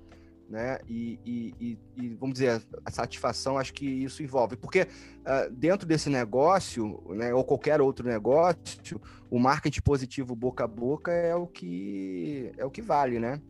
[0.49, 0.79] né?
[0.89, 4.57] E, e, e, vamos dizer, a satisfação, acho que isso envolve.
[4.57, 10.69] Porque uh, dentro desse negócio, né, ou qualquer outro negócio, o marketing positivo boca a
[10.69, 13.41] boca é o que é o que vale, né?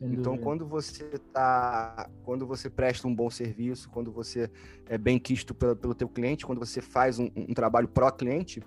[0.00, 4.50] então, quando você tá, quando você presta um bom serviço, quando você
[4.86, 8.62] é bem quisto pelo, pelo teu cliente, quando você faz um, um trabalho pró cliente,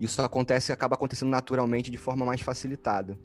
[0.00, 3.18] isso acontece, acaba acontecendo naturalmente de forma mais facilitada.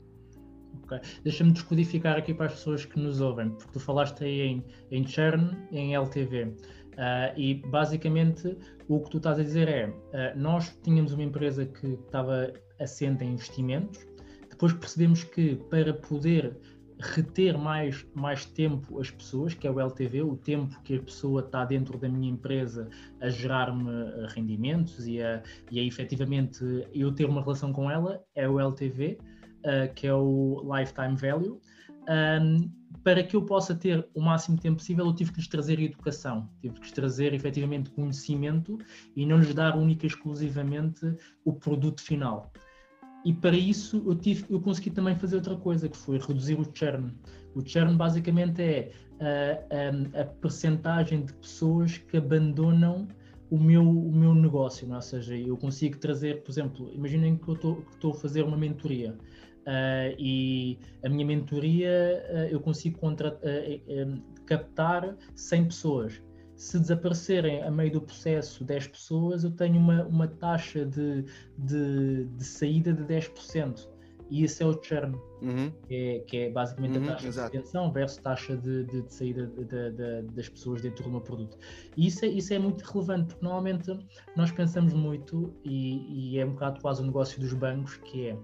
[0.84, 1.00] Okay.
[1.22, 5.06] Deixa-me descodificar aqui para as pessoas que nos ouvem, porque tu falaste aí em, em
[5.06, 6.44] churn em LTV.
[6.44, 6.54] Uh,
[6.98, 8.56] ah, e basicamente
[8.88, 13.24] o que tu estás a dizer é: uh, nós tínhamos uma empresa que estava assente
[13.24, 14.06] em investimentos,
[14.50, 16.56] depois percebemos que para poder
[17.00, 21.40] reter mais, mais tempo as pessoas, que é o LTV, o tempo que a pessoa
[21.40, 22.88] está dentro da minha empresa
[23.20, 23.90] a gerar-me
[24.34, 29.18] rendimentos e a, e a efetivamente eu ter uma relação com ela, é o LTV,
[29.64, 31.60] uh, que é o Lifetime Value.
[32.08, 32.70] Um,
[33.02, 36.48] para que eu possa ter o máximo tempo possível, eu tive que lhes trazer educação,
[36.60, 38.78] tive que lhes trazer efetivamente conhecimento
[39.16, 42.52] e não lhes dar única e exclusivamente o produto final.
[43.24, 46.66] E para isso eu, tive, eu consegui também fazer outra coisa, que foi reduzir o
[46.74, 47.14] churn.
[47.54, 53.08] O churn basicamente é a, a, a percentagem de pessoas que abandonam
[53.50, 54.94] o meu, o meu negócio, não?
[54.94, 54.98] É?
[54.98, 59.16] ou seja, eu consigo trazer, por exemplo, imaginem que eu estou a fazer uma mentoria
[59.66, 66.22] uh, e a minha mentoria uh, eu consigo contra, uh, captar 100 pessoas
[66.60, 71.24] se desaparecerem a meio do processo 10 pessoas, eu tenho uma, uma taxa de,
[71.56, 73.88] de, de saída de 10%.
[74.28, 75.72] E isso é o churn, uhum.
[75.88, 77.50] que, é, que, é, basicamente uhum, a taxa exato.
[77.50, 81.56] de retenção versus taxa de, de, de saída de, das pessoas dentro do meu produto.
[81.96, 83.98] E isso é, isso é muito relevante, porque normalmente
[84.36, 88.38] nós pensamos muito, e, e é um bocado quase o negócio dos bancos, que é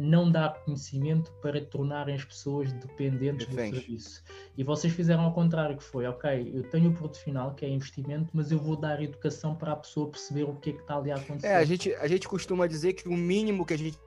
[0.00, 4.22] não dá conhecimento para tornarem as pessoas dependentes do serviço.
[4.56, 7.68] E vocês fizeram ao contrário, que foi, ok, eu tenho o produto final, que é
[7.68, 10.96] investimento, mas eu vou dar educação para a pessoa perceber o que é que está
[10.96, 11.46] ali a acontecer.
[11.46, 13.98] É, a gente, a gente costuma dizer que o mínimo que a gente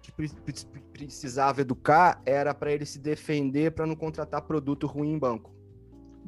[0.92, 5.56] precisava educar era para ele se defender para não contratar produto ruim em banco.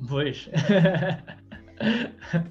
[0.07, 0.49] Pois.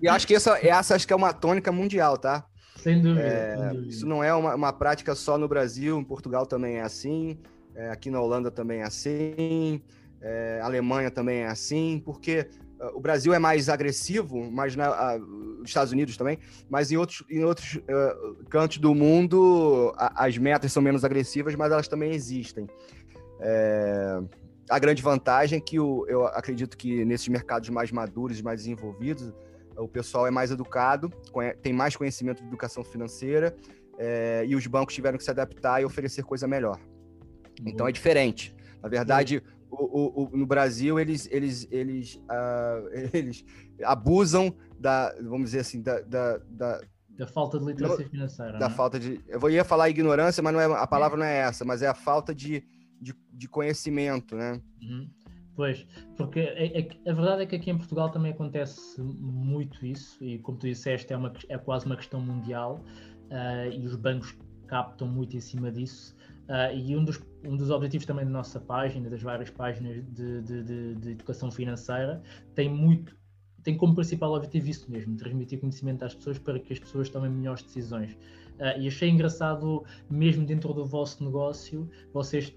[0.01, 2.47] e acho que essa, essa acho que é uma tônica mundial, tá?
[2.83, 3.88] Sem dúvida, é, sem dúvida.
[3.88, 7.38] Isso não é uma, uma, prática só no Brasil, em Portugal também é assim,
[7.77, 9.81] é, aqui na Holanda também é assim,
[10.21, 12.49] é, Alemanha também é assim, porque
[12.81, 16.97] uh, o Brasil é mais agressivo, mas na, uh, os Estados Unidos também, mas em
[16.97, 21.87] outros, em outros uh, cantos do mundo a, as metas são menos agressivas, mas elas
[21.87, 22.66] também existem.
[23.38, 24.21] É,
[24.68, 29.33] a grande vantagem é que o, eu acredito que nesses mercados mais maduros, mais desenvolvidos,
[29.85, 31.11] o pessoal é mais educado,
[31.62, 33.55] tem mais conhecimento de educação financeira
[33.99, 36.79] é, e os bancos tiveram que se adaptar e oferecer coisa melhor.
[37.61, 37.68] Uhum.
[37.68, 38.55] Então é diferente.
[38.83, 43.45] Na verdade, o, o, o, no Brasil eles eles eles, uh, eles
[43.85, 46.81] abusam da vamos dizer assim da, da, da
[47.16, 48.59] da falta de literacia financeira.
[48.59, 48.75] Da né?
[48.75, 49.21] falta de.
[49.29, 51.95] Eu ia falar ignorância, mas não é, a palavra não é essa, mas é a
[51.95, 52.64] falta de,
[53.01, 54.61] de, de conhecimento, né?
[54.83, 55.11] Uhum.
[55.55, 55.87] Pois,
[56.17, 60.38] porque a, a, a, verdade é que aqui em Portugal também acontece muito isso, e
[60.38, 62.83] como tu disseste, é, uma, é quase uma questão mundial,
[63.31, 64.35] uh, e os bancos
[64.67, 66.17] captam muito em cima disso.
[66.49, 70.41] Uh, e um dos, um dos objetivos também da nossa página, das várias páginas de,
[70.41, 72.23] de, de, de educação financeira,
[72.55, 73.15] tem muito,
[73.62, 77.31] tem como principal objetivo isso mesmo, transmitir conhecimento às pessoas para que as pessoas tomem
[77.31, 78.15] melhores decisões.
[78.59, 82.55] Uh, e achei engraçado, mesmo dentro do vosso negócio, vocês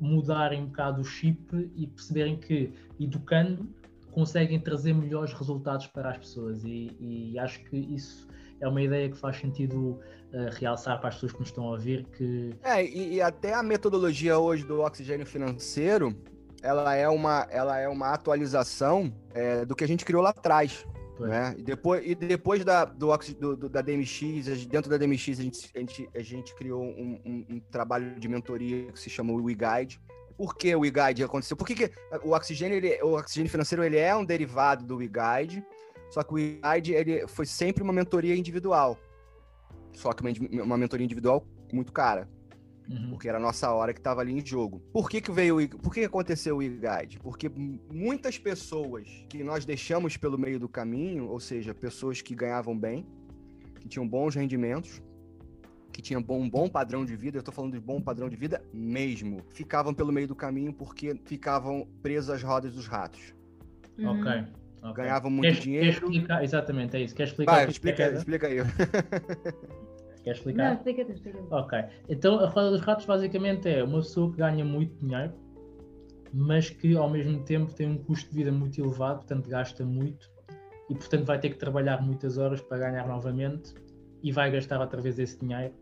[0.00, 3.68] mudarem um bocado o chip e perceberem que, educando,
[4.12, 6.64] conseguem trazer melhores resultados para as pessoas.
[6.64, 8.26] E, e acho que isso
[8.60, 10.00] é uma ideia que faz sentido
[10.32, 12.54] uh, realçar para as pessoas que nos estão a ouvir que...
[12.62, 16.16] É, e, e, até a metodologia hoje do oxigênio financeiro,
[16.62, 20.86] ela é uma, ela é uma atualização é, do que a gente criou lá atrás.
[21.18, 21.54] Né?
[21.56, 23.16] E depois, e depois da, do,
[23.56, 27.46] do, da DMX, dentro da DMX, a gente, a gente, a gente criou um, um,
[27.50, 30.00] um trabalho de mentoria que se chama o WeGuide.
[30.36, 31.56] Por que o WeGuide aconteceu?
[31.56, 31.90] Por que, que
[32.22, 35.64] o oxigênio, ele, o oxigênio financeiro ele é um derivado do WeGuide,
[36.10, 38.98] só que o WeGuide ele foi sempre uma mentoria individual.
[39.94, 42.28] Só que uma, uma mentoria individual muito cara.
[42.88, 43.10] Uhum.
[43.10, 44.80] Porque era a nossa hora que estava ali em jogo.
[44.92, 47.18] Por que, que veio Por que aconteceu o e-guide?
[47.20, 47.50] Porque
[47.92, 53.04] muitas pessoas que nós deixamos pelo meio do caminho, ou seja, pessoas que ganhavam bem,
[53.80, 55.02] que tinham bons rendimentos,
[55.92, 58.62] que tinham um bom padrão de vida, eu estou falando de bom padrão de vida
[58.72, 63.34] mesmo, ficavam pelo meio do caminho porque ficavam presos às rodas dos ratos.
[63.98, 64.20] Uhum.
[64.20, 64.44] Ok.
[64.82, 65.04] Okay.
[65.04, 65.86] Ganhavam muito quer, dinheiro.
[65.86, 67.14] Quer explicar, exatamente, é isso.
[67.14, 67.52] Quer explicar?
[67.52, 68.58] Vai, explica, é explica aí.
[70.26, 70.70] Quer explicar?
[70.70, 71.84] Não, explica-te, explica Ok.
[72.08, 75.32] Então, a roda dos ratos basicamente é uma pessoa que ganha muito dinheiro,
[76.34, 80.28] mas que ao mesmo tempo tem um custo de vida muito elevado, portanto gasta muito
[80.90, 83.72] e portanto vai ter que trabalhar muitas horas para ganhar novamente
[84.20, 85.72] e vai gastar outra vez esse dinheiro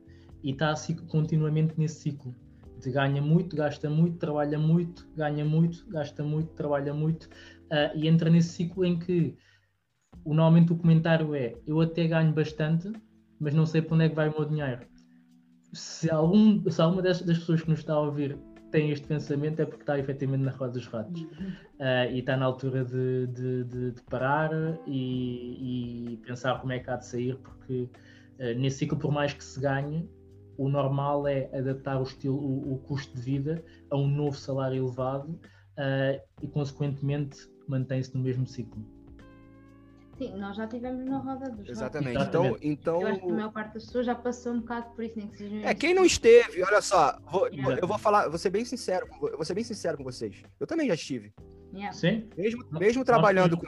[0.43, 2.35] e está assim, continuamente nesse ciclo
[2.83, 8.07] de ganha muito, gasta muito, trabalha muito, ganha muito, gasta muito, trabalha muito uh, e
[8.09, 9.39] entra nesse ciclo em que
[10.27, 12.93] normalmente o comentário é eu até ganho bastante,
[13.41, 14.87] mas não sei para onde é que vai o meu dinheiro.
[15.73, 18.39] Se, algum, se alguma das, das pessoas que nos está a ouvir
[18.71, 22.47] tem este pensamento é porque está efetivamente na roda dos ratos uh, e está na
[22.47, 24.51] altura de, de, de, de parar
[24.85, 27.89] e, e, pensar como é que há de sair, porque
[28.41, 30.11] uh, nesse ciclo, por mais que se ganhe,
[30.59, 34.85] o normal é adaptar o, estilo, o, o custo de vida a um novo salário
[34.85, 38.85] elevado uh, e, consequentemente, mantém-se no mesmo ciclo.
[40.19, 42.23] Sim, nós já tivemos na roda dos Exatamente.
[42.23, 43.01] Então, então...
[43.01, 45.29] Eu acho que a maior parte das pessoas já passou um bocado por isso, nem
[45.29, 45.57] que seja.
[45.67, 47.79] É, quem não esteve, olha só, vou, yeah.
[47.81, 50.43] eu vou falar, vou ser bem sincero, vou ser bem sincero com vocês.
[50.61, 51.33] Eu também já estive.
[51.73, 51.93] Yeah.
[51.93, 52.29] Sim.
[52.37, 53.67] Mesmo, mesmo trabalhando com.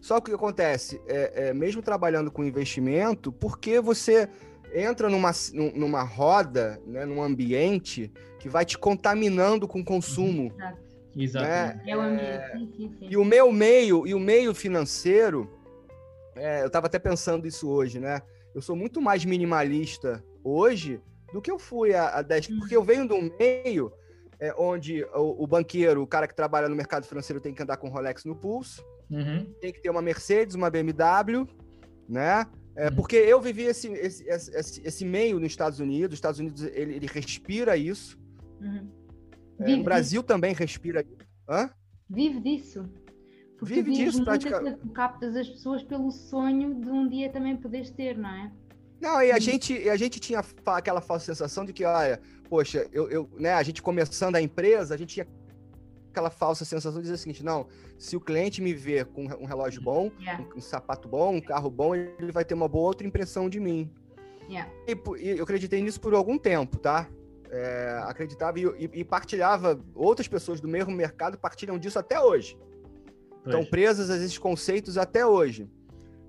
[0.00, 4.28] Só que o que acontece, é, é, mesmo trabalhando com investimento, porque você
[4.72, 5.32] entra numa,
[5.74, 10.52] numa roda, né, num ambiente que vai te contaminando com consumo.
[11.14, 11.44] Exato.
[11.46, 11.82] Né?
[11.86, 12.52] É o ambiente.
[12.52, 13.08] Sim, sim, sim.
[13.10, 15.50] E o meu meio, e o meio financeiro
[16.36, 18.20] é, eu estava até pensando isso hoje, né?
[18.54, 21.00] Eu sou muito mais minimalista hoje
[21.32, 23.92] do que eu fui há, há 10 porque eu venho de um meio
[24.40, 27.76] é, onde o, o, banqueiro, o cara que trabalha no mercado financeiro tem que andar
[27.76, 29.52] com Rolex no pulso, uhum.
[29.60, 31.46] tem que ter uma Mercedes, uma BMW,
[32.08, 32.46] né?
[32.74, 32.96] É, uhum.
[32.96, 36.94] Porque eu vivi esse, esse, esse, esse, meio nos Estados Unidos, os Estados Unidos ele,
[36.94, 38.18] ele respira isso.
[38.60, 38.88] Uhum.
[39.60, 41.28] É, o Brasil também respira isso.
[41.48, 41.70] Hã?
[42.08, 42.88] Vive disso.
[43.60, 44.78] Porque Vive disso, praticamente.
[44.94, 48.50] captas as pessoas pelo sonho de um dia também poderes ter, não é?
[48.98, 53.10] Não, e a, gente, a gente tinha aquela falsa sensação de que, olha, poxa, eu,
[53.10, 55.28] eu, né, a gente começando a empresa, a gente tinha
[56.10, 57.66] aquela falsa sensação de dizer o seguinte, não,
[57.98, 60.42] se o cliente me ver com um relógio bom, yeah.
[60.42, 63.60] um, um, sapato bom, um carro bom, ele vai ter uma boa outra impressão de
[63.60, 63.90] mim.
[64.48, 64.72] Yeah.
[64.88, 64.92] E,
[65.22, 67.06] e, eu acreditei nisso por algum tempo, tá?
[67.50, 72.56] É, acreditava e, e, partilhava, outras pessoas do mesmo mercado partilham disso até hoje
[73.44, 75.68] estão presas a esses conceitos até hoje.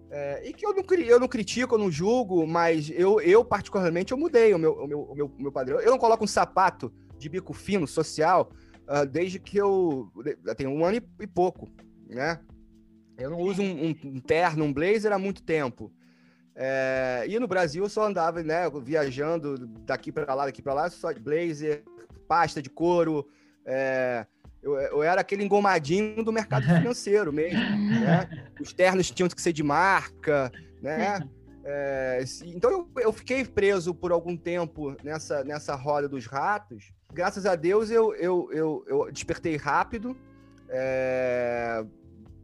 [0.10, 4.12] É, e que eu não, eu não critico, eu não julgo, mas eu, eu particularmente,
[4.12, 5.80] eu mudei o meu, o meu, o meu, meu padrão.
[5.80, 8.52] Eu não coloco um sapato de bico fino, social,
[8.82, 10.12] uh, desde que eu,
[10.58, 11.70] tenho um ano e, pouco,
[12.10, 12.42] né?
[13.18, 15.94] Eu não uso um, um, um, terno, um blazer há muito tempo.
[16.54, 20.90] É, e no Brasil eu só andava, né, viajando daqui para lá, daqui para lá,
[20.90, 21.84] só de blazer,
[22.28, 23.28] pasta de couro,
[23.66, 24.26] é,
[24.62, 28.50] eu, eu, era aquele engomadinho do mercado financeiro mesmo, né?
[28.60, 30.52] Os ternos tinham que ser de marca,
[30.82, 31.20] né?
[31.64, 36.92] É, então eu, eu, fiquei preso por algum tempo nessa, nessa roda dos ratos.
[37.14, 40.18] Graças a Deus eu, eu, eu, eu despertei rápido,
[40.70, 41.86] é,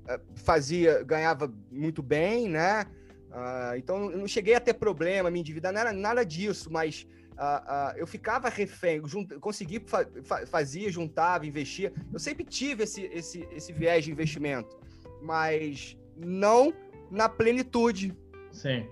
[0.07, 2.85] é fazia, ganhava muito bem, né?
[3.31, 7.07] Ah, então eu não cheguei a ter problema, me endividar, não era nada disso, mas
[7.37, 10.07] Uh, uh, eu ficava refém, junt, consegui, fa
[10.47, 11.93] fazia, juntava, investia.
[12.11, 14.75] Eu sempre tive esse, esse, esse viés de investimento,
[15.21, 16.73] mas não
[17.11, 18.17] na plenitude.
[18.51, 18.87] Sim.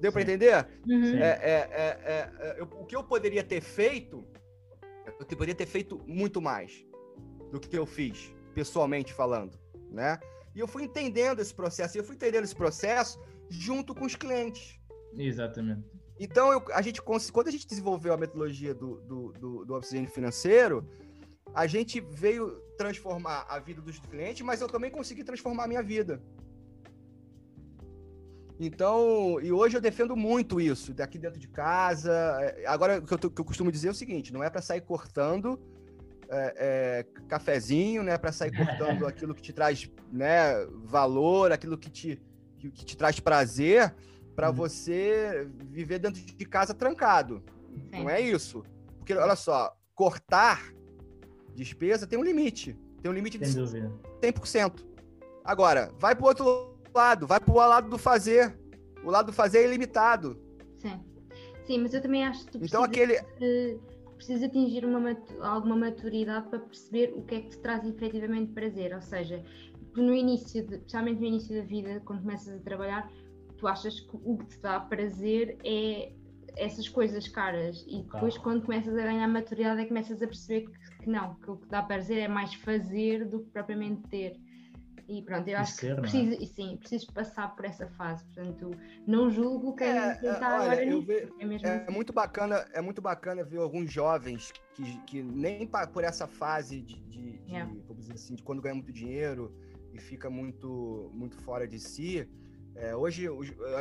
[0.00, 0.66] Deu para entender?
[0.88, 1.18] Uhum.
[1.18, 4.24] É, é, é, é, eu, o que eu poderia ter feito,
[5.06, 6.86] eu poderia ter feito muito mais
[7.52, 9.58] do que eu fiz, pessoalmente falando,
[9.90, 10.18] né?
[10.54, 13.20] E eu fui entendendo esse processo, e eu fui entendendo esse processo
[13.50, 14.80] junto com os clientes.
[15.18, 15.84] Exatamente.
[16.20, 20.10] Então, eu, a gente, quando a gente desenvolveu a metodologia do, do, do, do oxigênio
[20.10, 20.86] financeiro,
[21.54, 25.82] a gente veio transformar a vida dos clientes, mas eu também consegui transformar a minha
[25.82, 26.22] vida.
[28.60, 32.12] Então, e hoje eu defendo muito isso, daqui dentro de casa.
[32.42, 34.60] É, agora, o que eu, que eu costumo dizer é o seguinte: não é para
[34.60, 35.58] sair cortando
[36.28, 38.18] é, é, cafezinho, né?
[38.18, 42.20] Para sair cortando aquilo que te traz né, valor, aquilo que te,
[42.58, 43.94] que, que te traz prazer,
[44.40, 44.54] para uhum.
[44.54, 47.42] você viver dentro de casa trancado.
[47.92, 48.04] Sim.
[48.04, 48.64] Não é isso.
[48.96, 50.72] Porque, olha só, cortar
[51.54, 52.74] despesa tem um limite.
[53.02, 53.62] Tem um limite de Sem
[54.22, 54.82] 100%.
[55.44, 58.58] Agora, vai para o outro lado, vai para o lado do fazer.
[59.04, 60.40] O lado do fazer é ilimitado.
[60.78, 60.98] Sim.
[61.66, 63.20] Sim, mas eu também acho que tu então, aquele...
[64.16, 68.94] precisa atingir uma, alguma maturidade para perceber o que é que te traz efetivamente prazer.
[68.94, 69.44] Ou seja,
[69.94, 73.12] no início, de, especialmente no início da vida, quando começas a trabalhar,
[73.60, 76.12] tu achas que o que te dá prazer é
[76.56, 80.68] essas coisas caras e depois quando começas a ganhar maturidade é que começas a perceber
[80.68, 84.36] que, que, não, que o que dá prazer é mais fazer do que propriamente ter
[85.08, 86.00] E pronto, eu acho ser, que é?
[86.00, 86.46] preciso, é?
[86.46, 88.24] sim, preciso passar por essa fase.
[88.24, 88.70] Portanto,
[89.06, 91.02] não julgo quem é, está é, agora nisso.
[91.02, 91.92] Ve, é, é assim.
[91.92, 97.00] muito bacana, é muito bacana ver alguns jovens que, que nem por essa fase de,
[97.02, 97.64] de, de é.
[97.64, 99.54] vamos dizer assim, de quando ganha muito dinheiro
[99.92, 102.28] e fica muito, muito fora de si.
[102.80, 103.38] É, hoje eu,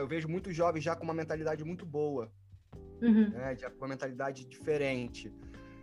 [0.07, 2.29] vejo muitos jovens já com uma mentalidade muito boa,
[3.01, 3.29] uhum.
[3.29, 5.33] né, já com uma mentalidade diferente.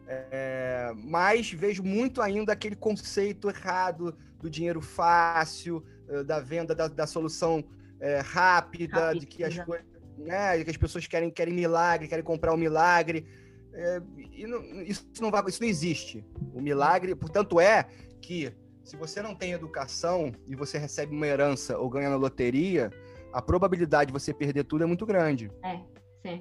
[0.06, 6.86] É, mas vejo muito ainda aquele conceito errado do dinheiro fácil, eh, da venda da,
[6.86, 7.64] da solução
[7.98, 9.86] é, rápida, Rápido, de que as coisas,
[10.18, 13.26] né, que as pessoas querem, querem milagre, querem comprar um milagre.
[13.72, 14.00] É,
[14.46, 16.24] não, isso, não vai, isso não existe.
[16.54, 17.88] O milagre, portanto, é
[18.20, 18.52] que
[18.84, 22.90] se você não tem educação e você recebe uma herança ou ganha na loteria,
[23.36, 25.52] a probabilidade de você perder tudo é muito grande.
[25.62, 25.78] É,
[26.22, 26.40] sim.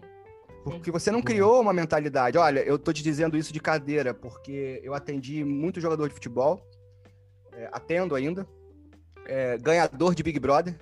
[0.64, 2.38] Porque você não criou uma mentalidade.
[2.38, 6.66] Olha, eu tô te dizendo isso de cadeira, porque eu atendi muito jogador de futebol,
[7.52, 8.48] é, atendo ainda,
[9.28, 10.74] é, ganhador de Big Brother.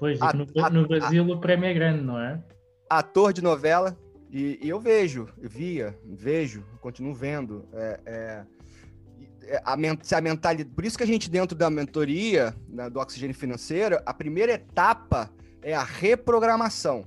[0.00, 2.42] Pois, a, no, a, no, Brasil a, o prêmio é grande, não é?
[2.88, 3.96] Ator de novela,
[4.28, 7.68] e, e eu vejo, via, vejo, continuo vendo.
[7.72, 8.44] É,
[9.50, 10.64] é a, a mentalidade.
[10.76, 15.28] Por isso que a gente, dentro da mentoria, né, do oxigênio financeiro, a primeira etapa
[15.60, 17.04] é a reprogramação.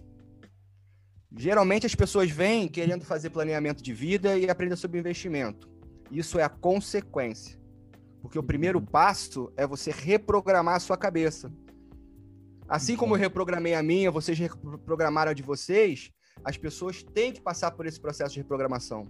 [1.36, 5.72] Geralmente as pessoas vêm querendo fazer planeamento de vida e aprender sobre investimento.
[6.12, 7.58] Isso é a consequência.
[8.22, 8.86] Porque o primeiro uhum.
[8.86, 11.50] passo é você reprogramar a sua cabeça.
[12.68, 16.12] Assim como eu reprogramei a minha, vocês reprogramaram a de vocês,
[16.44, 19.08] as pessoas têm que passar por esse processo de reprogramação.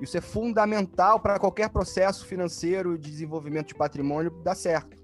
[0.00, 4.96] Isso é fundamental para qualquer processo financeiro de desenvolvimento de patrimônio dar certo.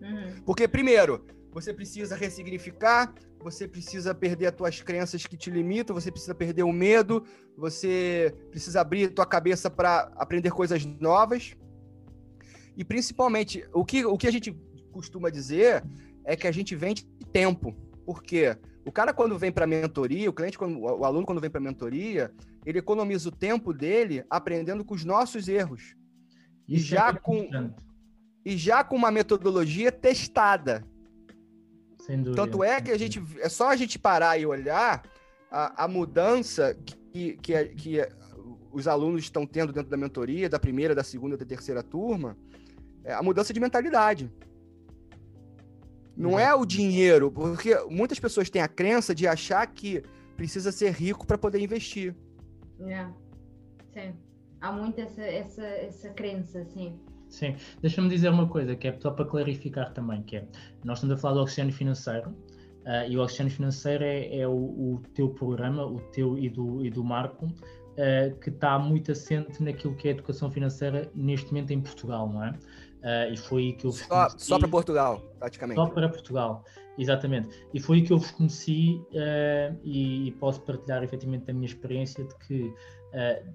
[0.00, 0.42] Uhum.
[0.44, 6.10] Porque, primeiro, você precisa ressignificar, você precisa perder as tuas crenças que te limitam, você
[6.10, 7.24] precisa perder o medo,
[7.56, 11.54] você precisa abrir a tua cabeça para aprender coisas novas.
[12.76, 14.56] E principalmente, o que, o que a gente
[14.90, 15.84] costuma dizer
[16.24, 17.74] é que a gente vende tempo.
[18.04, 18.56] Por quê?
[18.84, 22.30] O cara, quando vem para mentoria, o cliente, quando, o aluno, quando vem para mentoria,
[22.64, 25.94] ele economiza o tempo dele aprendendo com os nossos erros.
[26.66, 27.74] E já, é com,
[28.44, 30.84] e já com uma metodologia testada.
[31.98, 32.42] Sem dúvida.
[32.42, 35.02] Tanto é que a gente é só a gente parar e olhar
[35.50, 36.74] a, a mudança
[37.12, 38.08] que, que, que
[38.72, 42.36] os alunos estão tendo dentro da mentoria, da primeira, da segunda, da terceira turma,
[43.04, 44.30] é a mudança de mentalidade.
[46.16, 50.02] Não é o dinheiro, porque muitas pessoas têm a crença de achar que
[50.36, 52.14] precisa ser rico para poder investir.
[53.92, 54.14] Sim.
[54.60, 56.98] Há muito essa, essa, essa crença, sim.
[57.28, 57.56] Sim.
[57.80, 60.46] Deixa-me dizer uma coisa, que é só para clarificar também, que é,
[60.84, 64.52] nós estamos a falar do oxigênio financeiro, uh, e o oxigênio financeiro é, é o,
[64.52, 69.62] o, teu programa, o teu e do, e do Marco, uh, que está muito assente
[69.62, 72.52] naquilo que é a educação financeira neste momento em Portugal, não é?
[73.04, 75.76] Uh, e foi que eu Só, só para Portugal, praticamente.
[75.78, 76.64] Só para Portugal,
[76.96, 77.50] exatamente.
[77.74, 82.24] E foi que eu vos conheci uh, e, e, posso partilhar efetivamente a minha experiência
[82.24, 83.54] de que uh,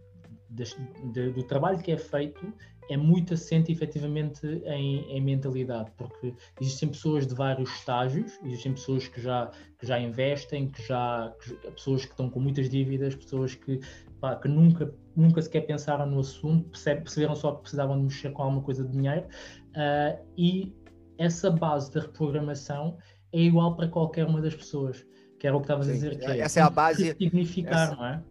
[0.51, 2.53] de, do trabalho que é feito
[2.89, 9.07] é muito assente efetivamente em, em, mentalidade, porque existem pessoas de vários estágios, existem pessoas
[9.07, 13.53] que já, que já investem, que já, que, pessoas que estão com muitas dívidas, pessoas
[13.53, 13.79] que,
[14.19, 18.43] pá, que nunca, nunca sequer pensaram no assunto, perceberam só que precisavam de mexer com
[18.43, 19.25] alguma coisa de dinheiro,
[19.71, 20.73] uh, e
[21.17, 22.97] essa base da reprogramação
[23.31, 25.05] é igual para qualquer uma das pessoas,
[25.37, 26.17] que era o que estavas a dizer.
[26.17, 27.15] Que é, essa é a base.
[27.17, 28.23] Significar, essa, não é?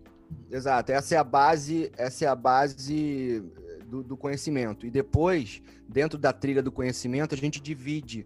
[0.51, 3.43] Exato, essa é a base, essa é a base
[3.87, 4.87] do, do, conhecimento.
[4.87, 8.25] E depois, dentro da trilha do conhecimento, a gente divide.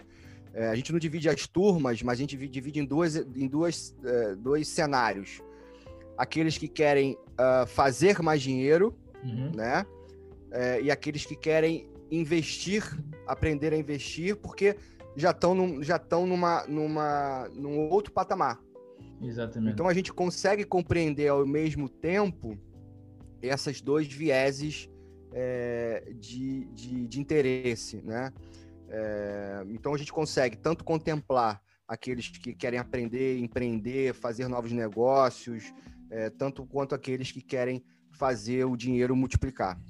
[0.55, 3.97] É, a gente não divide as turmas, mas a gente divide em, duas, em duas,
[4.05, 5.41] é, dois cenários.
[6.17, 9.53] Aqueles que querem uh, fazer mais dinheiro, uhum.
[9.55, 9.87] né?
[10.51, 12.85] É, e aqueles que querem investir,
[13.27, 14.77] aprender a investir, porque
[15.17, 18.61] já estão num, já estão numa, numa, num outro patamar.
[19.21, 19.73] Exatamente.
[19.73, 22.59] Então a gente consegue compreender ao mesmo tempo
[23.41, 24.91] essas dois vieses
[25.33, 28.33] é, de, de, de, interesse, né?
[28.89, 35.73] É, então a gente consegue tanto contemplar aqueles que querem aprender, empreender, fazer novos negócios,
[36.13, 39.81] é, tanto quanto aqueles que querem fazer o dinheiro multiplicar.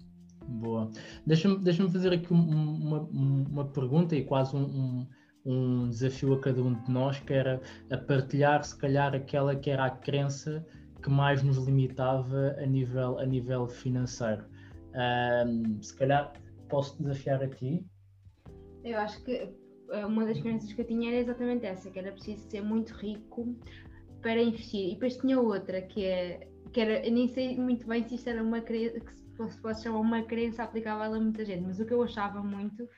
[0.47, 0.91] Boa.
[1.27, 5.09] Deixa-me deixa fazer aqui uma, uma pergunta e quase um, um,
[5.45, 7.61] um, desafio a cada um de nós, que era
[7.91, 10.64] a partilhar, se calhar, aquela que era a crença
[11.03, 14.45] que mais nos limitava a nível, a nível financeiro.
[14.95, 16.33] Um, se calhar
[16.68, 17.85] posso desafiar a ti?
[18.85, 19.49] Eu acho que
[19.91, 22.93] eh, uma das crenças que eu tinha era exatamente essa, que era preciso ser muito
[22.95, 23.57] rico
[24.23, 24.91] para investir.
[24.91, 28.29] E depois tinha outra, que é que era, eu nem sei muito bem se isto
[28.31, 31.79] era uma crença, que se fosse, fosse chamar uma crença aplicável a muita gente, mas
[31.79, 32.89] o que eu achava muito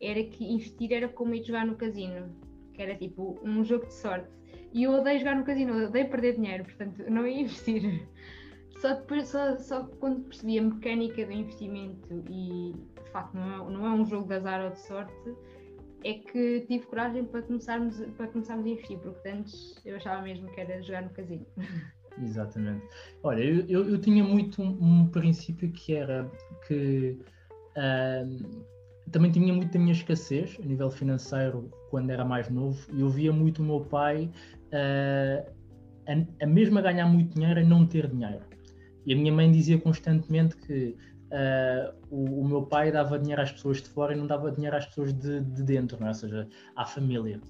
[0.00, 2.32] era que investir era como ir jogar no casino,
[2.72, 4.28] que era tipo um jogo de sorte.
[4.72, 8.08] E eu odeio jogar no casino, eu odeio perder dinheiro, portanto não ia investir.
[8.80, 13.72] Só depois, só, só quando percebi a mecânica do investimento e de facto não é,
[13.72, 15.14] não é um jogo de azar ou de sorte,
[16.04, 20.48] é que tive coragem para começarmos, para começarmos a investir, porque antes eu achava mesmo
[20.52, 21.46] que era jogar no casino.
[22.22, 22.86] Exatamente.
[23.22, 26.30] Olha, eu, eu, eu tinha muito um, um, princípio que era
[26.66, 27.18] que
[27.76, 28.64] uh,
[29.10, 33.08] também tinha muito da minha escassez a nível financeiro quando era mais novo e eu
[33.08, 34.30] via muito o meu pai
[34.66, 35.52] uh,
[36.06, 38.44] a, a mesmo a ganhar muito dinheiro e não ter dinheiro.
[39.06, 40.96] E a minha mãe dizia constantemente que
[41.34, 44.76] uh, o, o, meu pai dava dinheiro às pessoas de fora e não dava dinheiro
[44.76, 46.10] às pessoas de, de dentro, não é?
[46.10, 47.40] ou seja, à família.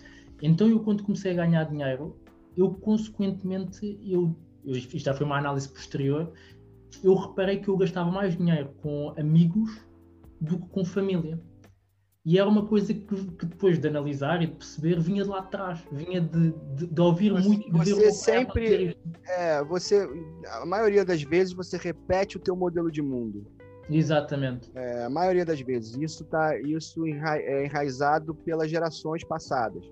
[0.42, 2.18] Então eu quando comecei a ganhar dinheiro,
[2.56, 6.32] eu consequentemente, eu, eu, isto já foi uma análise posterior,
[7.02, 9.80] eu reparei que eu gastava mais dinheiro com amigos
[10.40, 11.40] do que com família.
[12.26, 15.40] E era uma coisa que, que, depois de analisar e de perceber vinha de lá
[15.40, 17.70] atrás, vinha de, de, de ouvir você, muito.
[17.70, 20.08] Você sempre, é, você,
[20.46, 23.46] a maioria das vezes você repete o teu modelo de mundo.
[23.90, 24.70] Exatamente.
[24.74, 29.84] É, a maioria das vezes isso tá, isso é enraizado pelas gerações passadas.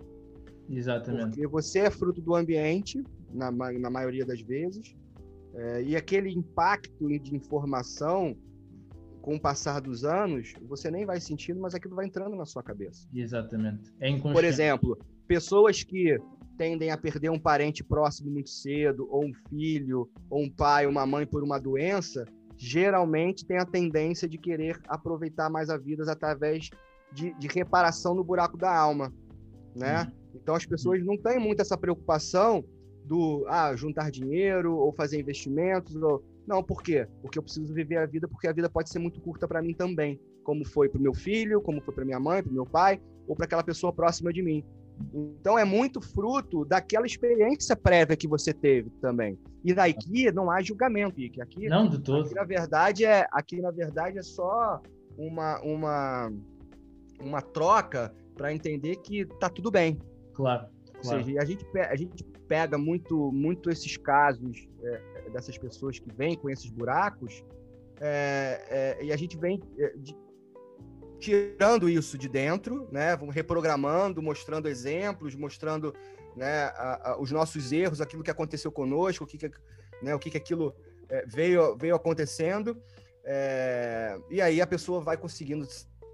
[0.69, 1.31] Exatamente.
[1.31, 4.95] Porque você é fruto do ambiente na, na maioria das vezes
[5.55, 8.37] é, e aquele impacto de informação
[9.21, 12.63] com o passar dos anos, você nem vai sentindo, mas aquilo vai entrando na sua
[12.63, 13.07] cabeça.
[13.15, 13.93] Exatamente.
[14.01, 16.19] É Por exemplo, pessoas que
[16.59, 21.07] tendem a perder um parente próximo muito cedo, ou um filho, ou um pai, uma
[21.07, 22.25] mãe por uma doença,
[22.63, 26.71] geralmente têm a tendência de querer aproveitar mais a vida através
[27.13, 29.13] de, de reparação no buraco da alma,
[29.75, 30.03] né?
[30.05, 30.13] Uhum.
[30.37, 32.65] Então as pessoas não têm muito essa preocupação
[33.05, 37.07] do ah, juntar dinheiro ou fazer investimentos ou não, por quê?
[37.21, 39.75] Porque eu preciso viver a vida, porque a vida pode ser muito curta para mim
[39.75, 43.01] também, como foi para o meu filho, como foi para minha mãe, para meu pai,
[43.27, 44.65] ou para aquela pessoa próxima de mim.
[45.13, 49.39] Então é muito fruto daquela experiência prévia que você teve também.
[49.65, 51.41] E daqui não há julgamento, Ike.
[51.41, 52.27] Aqui, não, de todo.
[52.27, 54.81] Aqui na verdade é, aqui na verdade é só
[55.17, 56.33] uma uma
[57.21, 59.99] uma troca para entender que tá tudo bem.
[60.35, 60.67] Claro.
[60.97, 61.25] Ou claro.
[61.25, 66.37] seja, a gente a gente pega muito muito esses casos é, dessas pessoas que vêm
[66.37, 67.45] com esses buracos,
[68.01, 70.17] é, é, e a gente vem é, de,
[71.23, 73.17] tirando isso de dentro, né?
[73.17, 75.95] Vamos reprogramando, mostrando exemplos, mostrando
[76.37, 79.51] né, a, a, os nossos erros, aquilo que aconteceu conosco, o que, que
[80.03, 80.75] né, o que, que aquilo
[81.09, 82.77] é, veio, veio acontecendo.
[83.25, 85.65] É, e aí a pessoa vai conseguindo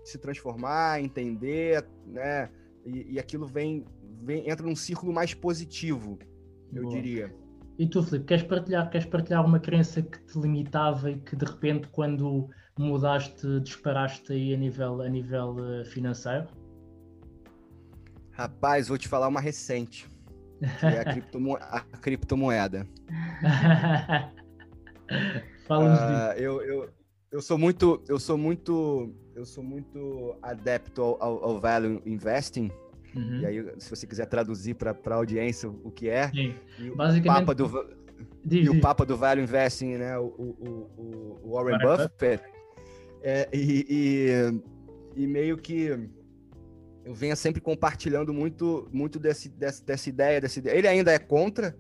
[0.05, 2.51] se transformar, entender, né?
[2.85, 3.87] E, e aquilo vem,
[4.23, 6.19] vem entra num círculo mais positivo,
[6.73, 6.95] eu Boa.
[6.95, 7.35] diria.
[7.79, 11.45] E tu, Filipe, queres partilhar, queres partilhar uma crença que te limitava e que de
[11.45, 16.49] repente, quando mudaste, disparaste aí a nível, a nível uh, financeiro?
[18.33, 20.11] Rapaz, vou te falar uma recente.
[20.81, 22.85] Que é a, criptomo a criptomoeda.
[25.69, 26.91] Fala-nos uh, eu, eu,
[27.31, 32.73] eu sou muito, eu sou muito, eu sou muito adepto ao, ao, ao value investing.
[33.15, 33.41] Uhum.
[33.41, 36.29] E aí, se você quiser traduzir para a audiência o que é.
[36.29, 36.55] Sim.
[36.79, 37.21] E Basicamente.
[37.21, 37.97] O Papa do,
[38.45, 40.19] diz, e o Papa do Value Investing, né?
[40.19, 42.43] O, o, o Warren Buffett.
[43.23, 43.85] É, e,
[45.17, 45.89] e, e, meio que
[47.05, 50.77] eu venho sempre compartilhando muito, muito desse, desse, dessa ideia, dessa ideia.
[50.77, 51.77] Ele ainda é contra,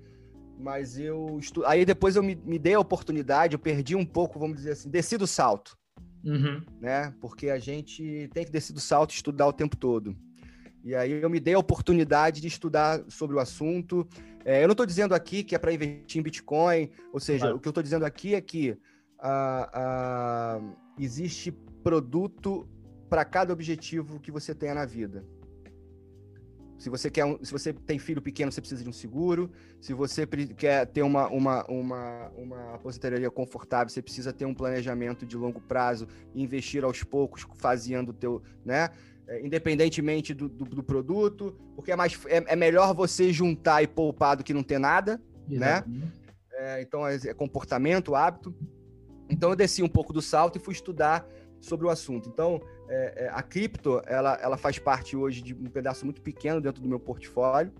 [0.59, 1.64] mas eu estu...
[1.64, 4.91] aí depois eu me, me dei a oportunidade, eu perdi um pouco, vamos dizer assim,
[4.91, 5.79] desci do salto.
[6.24, 6.62] Uhum.
[6.81, 7.14] Né?
[7.20, 10.16] Porque a gente tem que descer do salto e estudar o tempo todo.
[10.89, 14.09] E aí eu me dei a oportunidade de estudar sobre o assunto.
[14.43, 17.57] É, eu não estou dizendo aqui que é para investir em Bitcoin, ou seja, claro.
[17.57, 18.74] o que eu estou dizendo aqui é que
[20.99, 22.66] existe produto
[23.07, 25.26] para cada objetivo que você tenha na vida.
[26.78, 29.51] Se você quer um, se você tem filho pequeno, você precisa de um seguro.
[29.82, 35.26] Se você quer ter uma, uma, uma, uma aposentadoria confortável, você precisa ter um planejamento
[35.26, 38.89] de longo prazo, investir aos poucos, fazendo o teu, né?
[39.29, 43.87] É, independentemente do, do, do, produto, porque é, mais, é, é, melhor você juntar e
[43.87, 45.57] poupar do que não ter nada, né?
[45.57, 46.05] Exatamente.
[46.05, 46.12] né?
[46.59, 48.55] É, então é, é, comportamento, hábito.
[49.31, 51.29] Então eu desci um pouco do salto e fui estudar
[51.61, 52.29] sobre o assunto.
[52.29, 56.61] Então é, é, a cripto ela, ela faz parte hoje de um pedaço muito pequeno
[56.61, 57.72] dentro do meu portfólio.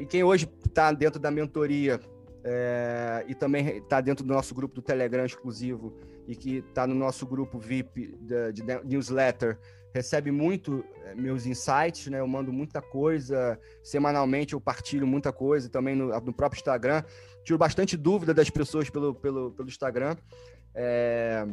[0.00, 2.00] e quem hoje está dentro da mentoria
[3.26, 5.94] e também está dentro do nosso grupo do Telegram exclusivo
[6.26, 9.58] e que está no nosso grupo VIP de, de newsletter
[9.94, 12.18] recebe muito eh, meus insights, né?
[12.18, 17.04] Eu mando muita coisa, semanalmente eu partilho muita coisa também no, no próprio Instagram.
[17.44, 20.16] Tiro bastante dúvida das pessoas pelo, pelo, pelo Instagram.
[20.74, 21.46] É...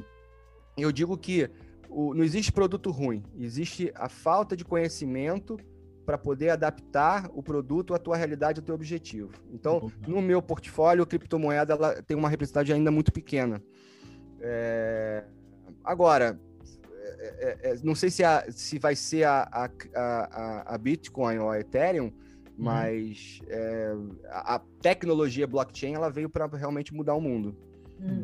[0.75, 1.47] Eu digo que
[1.87, 5.57] o, não existe produto ruim, existe a falta de conhecimento
[6.03, 9.29] para poder adaptar o produto à tua realidade, ao teu objetivo.
[9.53, 13.61] Então, no meu portfólio, a criptomoeda ela tem uma representatividade ainda muito pequena.
[14.39, 15.25] É...
[15.83, 16.39] Agora,
[17.21, 21.37] é, é, é, não sei se, a, se vai ser a, a, a, a Bitcoin
[21.37, 22.11] ou a Ethereum, uhum.
[22.57, 23.93] mas é,
[24.29, 27.55] a, tecnologia blockchain ela veio para realmente mudar o mundo.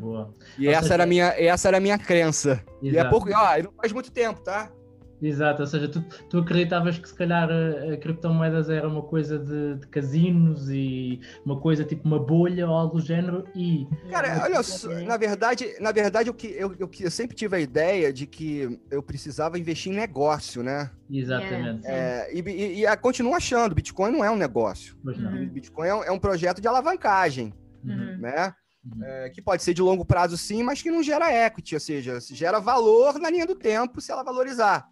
[0.00, 0.34] Boa.
[0.58, 2.64] E essa era, minha, essa era a minha crença.
[2.82, 2.84] Exato.
[2.84, 4.72] E é pouco, ó, não faz muito tempo, tá?
[5.20, 6.00] Exato, ou seja, tu,
[6.30, 11.20] tu acreditavas que se calhar a, a criptomoedas era uma coisa de, de, casinos e
[11.44, 13.86] uma coisa tipo uma bolha ou algo do género e...
[14.10, 14.60] Cara, olha,
[15.04, 19.02] na verdade, na verdade eu, eu, eu, eu sempre tive a ideia de que eu
[19.02, 20.90] precisava investir em negócio, né?
[21.10, 21.86] Exatamente.
[21.86, 24.96] É, e, e, e continuo achando, Bitcoin não é um negócio.
[25.04, 25.48] Uhum.
[25.48, 27.52] Bitcoin é um, é um, projeto de alavancagem,
[27.84, 28.18] uhum.
[28.18, 28.54] né?
[28.84, 29.04] Uhum.
[29.04, 32.18] É, que pode ser de longo prazo sim, mas que não gera equity, ou seja,
[32.20, 34.88] gera valor na linha do tempo se ela valorizar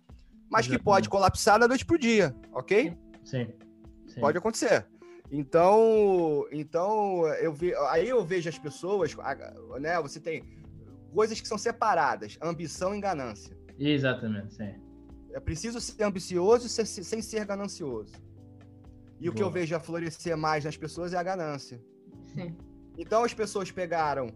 [0.50, 0.78] mas Exatamente.
[0.78, 2.96] que pode colapsar da noite pro dia, ok?
[3.24, 3.48] Sim.
[4.06, 4.20] Sim.
[4.20, 4.86] Pode acontecer.
[5.30, 9.14] Então, então eu vi, aí eu vejo as pessoas,
[9.80, 10.00] né?
[10.00, 10.44] Você tem
[11.12, 13.56] coisas que são separadas, ambição e ganância.
[13.78, 14.74] Exatamente, sim.
[15.32, 18.14] É preciso ser ambicioso sem ser ganancioso.
[19.18, 19.32] E Boa.
[19.32, 21.82] o que eu vejo a florescer mais nas pessoas é a ganância.
[22.26, 22.56] Sim.
[22.96, 24.28] Então as pessoas pegaram,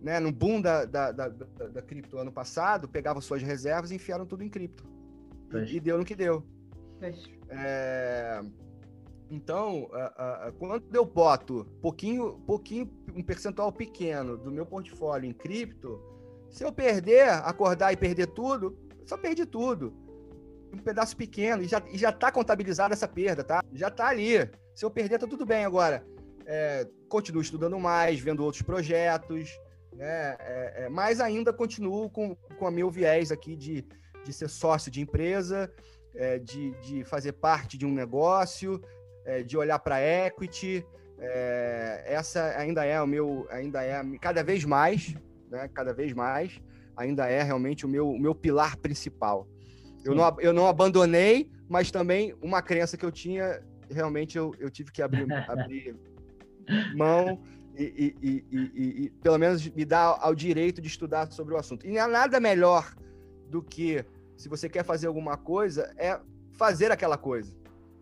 [0.00, 3.96] né, no boom da, da, da, da, da cripto ano passado, pegavam suas reservas e
[3.96, 4.84] enfiaram tudo em cripto.
[5.76, 6.44] E deu no que deu.
[7.48, 8.40] É...
[9.30, 9.90] Então,
[10.58, 16.00] quando eu boto pouquinho, pouquinho, um percentual pequeno do meu portfólio em cripto,
[16.50, 19.92] se eu perder, acordar e perder tudo, só perdi tudo.
[20.72, 23.62] Um pedaço pequeno, e já, e já tá contabilizada essa perda, tá?
[23.72, 24.50] Já tá ali.
[24.74, 25.64] Se eu perder, tá tudo bem.
[25.64, 26.06] Agora,
[26.46, 29.50] é, continuo estudando mais, vendo outros projetos,
[29.92, 30.36] né?
[30.38, 33.84] É, é, mas ainda continuo com, com a meu viés aqui de
[34.24, 35.70] de ser sócio de empresa,
[36.14, 38.82] é, de, de fazer parte de um negócio,
[39.24, 40.84] é, de olhar para equity.
[41.20, 45.14] É, essa ainda é o meu, ainda é cada vez mais,
[45.50, 45.68] né?
[45.72, 46.60] Cada vez mais,
[46.96, 49.46] ainda é realmente o meu, o meu pilar principal.
[50.04, 54.70] Eu não, eu não abandonei, mas também uma crença que eu tinha, realmente eu, eu
[54.70, 55.96] tive que abrir, abrir
[56.96, 57.42] mão
[57.76, 61.86] e, e, e, e, pelo menos me dar ao direito de estudar sobre o assunto.
[61.86, 62.94] E não há nada melhor
[63.48, 64.04] do que
[64.36, 66.18] se você quer fazer alguma coisa, é
[66.52, 67.52] fazer aquela coisa.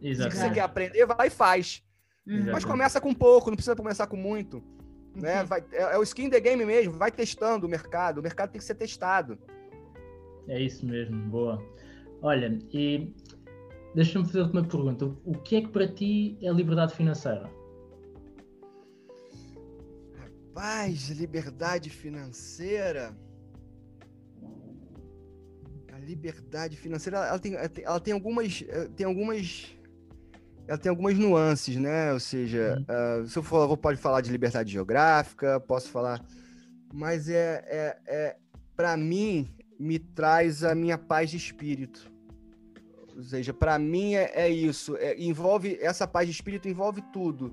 [0.03, 0.37] Exatamente.
[0.37, 1.83] Se você quer aprender, vai e faz.
[2.27, 2.53] Exatamente.
[2.53, 4.63] Mas começa com pouco, não precisa começar com muito.
[5.15, 5.45] Né?
[5.45, 8.19] Vai, é, é, o skin the game mesmo, vai testando o mercado.
[8.19, 9.39] O mercado tem que ser testado.
[10.49, 11.63] É isso mesmo, boa.
[12.21, 13.15] Olha, e
[13.95, 15.07] deixa-me fazer uma pergunta.
[15.25, 17.51] O que é que para ti é liberdade financeira?
[20.19, 23.17] Rapaz, liberdade financeira
[26.07, 29.77] liberdade financeira, ela tem, ela tem algumas, eh, tem algumas,
[30.69, 32.13] ela tem algumas nuances, né?
[32.13, 36.25] Ou seja, uh, se eu for, eu pode falar de liberdade geográfica, posso falar,
[36.95, 38.37] mas é, é, é
[38.77, 39.49] para mim
[39.79, 42.11] me traz a minha paz de espírito.
[43.17, 44.97] Ou seja, para mim é, é isso.
[44.97, 47.53] É, envolve essa paz de espírito envolve tudo.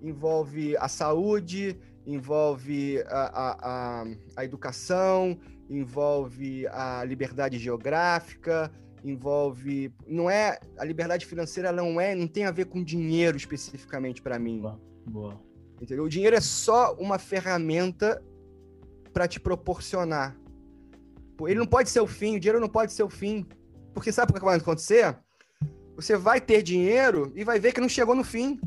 [0.00, 1.76] Envolve a saúde,
[2.06, 5.38] envolve a, a, a, a educação,
[5.68, 8.70] envolve a liberdade geográfica,
[9.04, 14.22] envolve não é a liberdade financeira não é não tem a ver com dinheiro especificamente
[14.22, 14.60] para mim.
[14.60, 15.40] Boa, boa.
[15.80, 16.04] entendeu?
[16.04, 18.22] O dinheiro é só uma ferramenta
[19.12, 20.36] para te proporcionar.
[21.46, 23.46] Ele não pode ser o fim o dinheiro não pode ser o fim.
[23.94, 25.16] Porque sabe o que vai acontecer?
[25.96, 28.60] Você vai ter dinheiro e vai ver que não chegou no fim.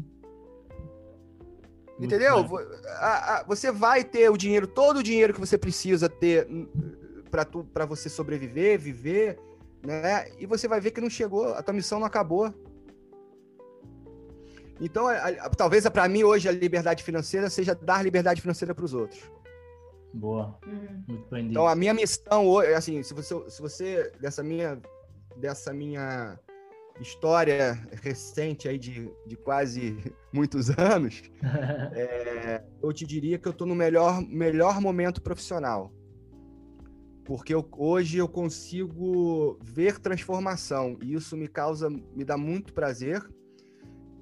[1.99, 2.45] Entendeu?
[3.47, 6.47] Você vai ter o dinheiro, todo o dinheiro que você precisa ter
[7.31, 9.39] para você sobreviver, viver,
[9.85, 10.29] né?
[10.37, 12.53] E você vai ver que não chegou, a tua missão não acabou.
[14.79, 18.85] Então, a, a, talvez para mim hoje a liberdade financeira seja dar liberdade financeira para
[18.85, 19.21] os outros.
[20.13, 20.57] Boa.
[20.65, 21.03] Uhum.
[21.07, 21.51] Muito bem dito.
[21.51, 24.81] Então, a minha missão hoje, assim, se você, se você dessa minha
[25.37, 26.37] dessa minha
[26.99, 29.97] história recente aí de, de quase
[30.33, 31.23] muitos anos,
[31.93, 35.91] é, eu te diria que eu estou no melhor, melhor momento profissional.
[37.31, 43.25] Porque eu, hoje eu consigo ver transformação e isso me causa, me dá muito prazer.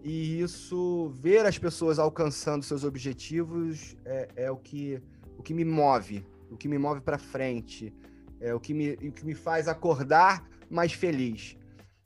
[0.03, 5.01] E isso, ver as pessoas alcançando seus objetivos é, é o, que,
[5.39, 7.91] o que me move, o que me move para frente,
[8.39, 11.57] é o que me, o que me faz acordar mais feliz.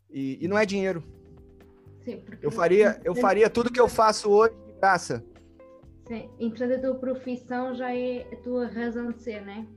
[0.09, 1.03] E, e não é dinheiro.
[2.05, 5.21] Sim, eu faria, eu faria tudo que eu faço hoje de graça.
[6.07, 6.29] Sim,
[6.81, 9.67] tua profissão já é a tua razão de ser, né?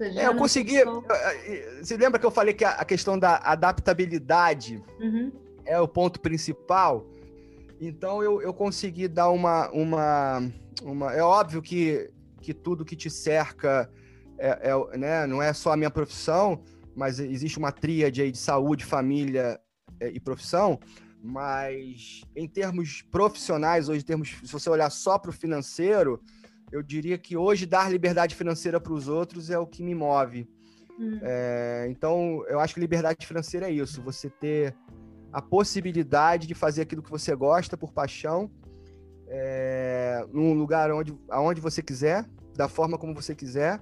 [0.00, 0.76] É, eu consegui.
[1.80, 5.32] Você lembra que eu falei que a questão da adaptabilidade uhum.
[5.64, 7.06] é o ponto principal?
[7.80, 10.50] Então eu, eu consegui dar uma, uma,
[10.82, 11.12] uma.
[11.12, 13.90] É óbvio que, que tudo que te cerca
[14.38, 16.62] é, é, né, não é só a minha profissão,
[16.94, 19.60] mas existe uma tríade aí de saúde, família
[20.00, 20.78] é, e profissão.
[21.22, 26.20] Mas em termos profissionais, hoje, em termos, se você olhar só para o financeiro,
[26.74, 30.48] eu diria que hoje dar liberdade financeira para os outros é o que me move.
[30.98, 31.20] Hum.
[31.22, 34.74] É, então, eu acho que liberdade financeira é isso: você ter
[35.32, 38.50] a possibilidade de fazer aquilo que você gosta por paixão,
[39.28, 43.80] é, num lugar onde, aonde você quiser, da forma como você quiser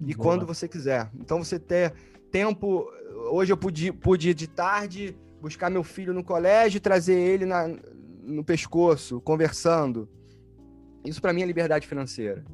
[0.00, 0.16] e Boa.
[0.24, 1.10] quando você quiser.
[1.18, 1.92] Então, você ter
[2.30, 2.88] tempo.
[3.32, 7.44] Hoje eu pude, pude ir de tarde buscar meu filho no colégio e trazer ele
[7.44, 7.66] na,
[8.22, 10.08] no pescoço, conversando.
[11.04, 12.44] Isso para mim é liberdade financeira.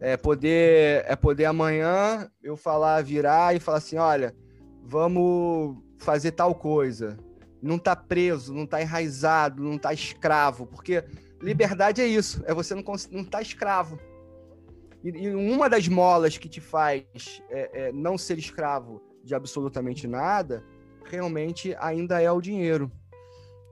[0.00, 4.34] É poder, é poder amanhã eu falar, virar e falar assim, olha,
[4.82, 7.16] vamos fazer tal coisa.
[7.62, 11.02] Não tá preso, não tá enraizado, não tá escravo, porque
[11.40, 13.98] liberdade é isso, é você não não tá escravo.
[15.02, 20.06] E, e uma das molas que te faz é, é, não ser escravo de absolutamente
[20.06, 20.62] nada
[21.04, 22.90] realmente ainda é o dinheiro,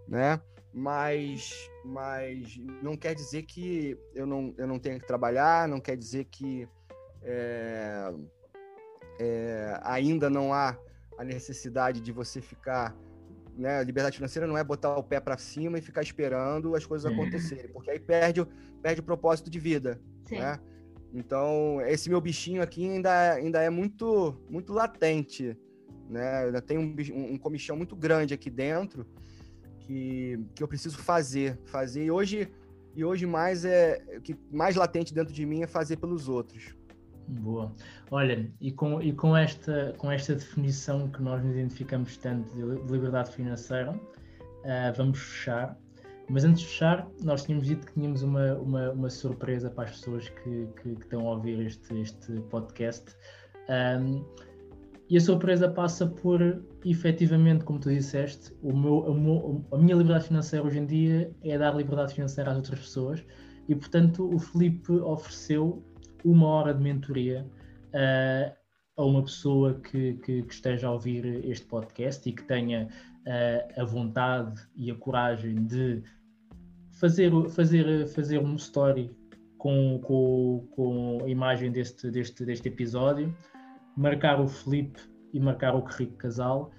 [0.08, 0.40] né?
[0.74, 5.96] Mas, mas não quer dizer que eu não, eu não tenha que trabalhar, não quer
[5.96, 6.66] dizer que
[7.22, 8.12] é,
[9.20, 10.78] é, ainda não há
[11.18, 12.96] a necessidade de você ficar
[13.56, 16.86] né, a liberdade financeira não é botar o pé para cima e ficar esperando as
[16.86, 18.46] coisas acontecerem, porque aí perde,
[18.80, 20.38] perde o propósito de vida, Sim.
[20.38, 20.58] né?
[21.12, 25.54] Então, esse meu bichinho aqui ainda, ainda é muito muito latente,
[26.08, 26.44] né?
[26.44, 29.06] Eu ainda tenho um, um, comichão muito grande aqui dentro
[29.86, 32.04] que, que eu preciso fazer, fazer.
[32.04, 32.48] E hoje,
[32.94, 36.74] e hoje mais é o que mais latente dentro de mim é fazer pelos outros.
[37.28, 37.72] Boa.
[38.10, 42.92] Olha, e com, e com, esta, com esta definição que nós nos identificamos tanto de
[42.92, 45.78] liberdade financeira, uh, vamos fechar.
[46.28, 49.92] Mas antes de fechar, nós tínhamos dito que tínhamos uma, uma, uma surpresa para as
[49.92, 53.14] pessoas que, que, que, estão a ouvir este, este podcast.
[53.68, 54.24] Um,
[55.12, 56.40] e a surpresa passa por,
[56.86, 61.30] efetivamente, como tu disseste, o meu, o meu, a minha liberdade financeira hoje em dia
[61.44, 63.22] é dar liberdade financeira às outras pessoas.
[63.68, 65.84] E, portanto, o Felipe ofereceu
[66.24, 67.46] uma hora de mentoria
[67.88, 68.56] uh,
[68.96, 72.88] a uma pessoa que, que, que, esteja a ouvir este podcast e que tenha
[73.26, 76.02] uh, a vontade e a coragem de
[76.92, 79.14] fazer, fazer, fazer um story
[79.58, 83.36] com, com, com a imagem deste, deste, deste episódio
[83.96, 85.00] marcar o Felipe
[85.32, 86.70] e marcar o Rico Casal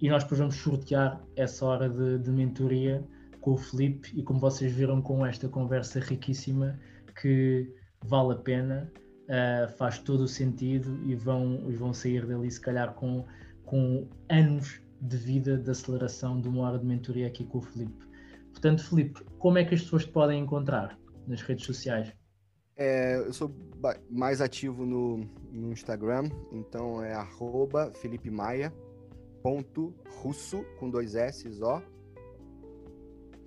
[0.00, 3.04] e nós depois vamos sortear essa hora de, de mentoria
[3.40, 6.78] com o Felipe e como vocês viram com esta conversa riquíssima
[7.20, 7.72] que
[8.04, 8.92] vale a pena,
[9.24, 13.24] uh, faz todo o sentido e vão, vão sair dali se calhar com,
[13.64, 18.06] com anos de vida de aceleração de uma hora de mentoria aqui com o Felipe.
[18.52, 22.12] Portanto, Felipe, como é que as pessoas te podem encontrar nas redes sociais?
[22.78, 23.52] É, eu sou
[24.08, 25.18] mais ativo no,
[25.50, 28.72] no Instagram, então é arroba Felipe Maia,
[29.42, 31.80] ponto russo, com dois S, ó.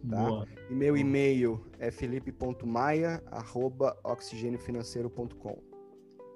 [0.09, 0.45] Tá?
[0.69, 5.57] E meu e-mail é felipe.maia, arroba oxigêniofinanceiro.com.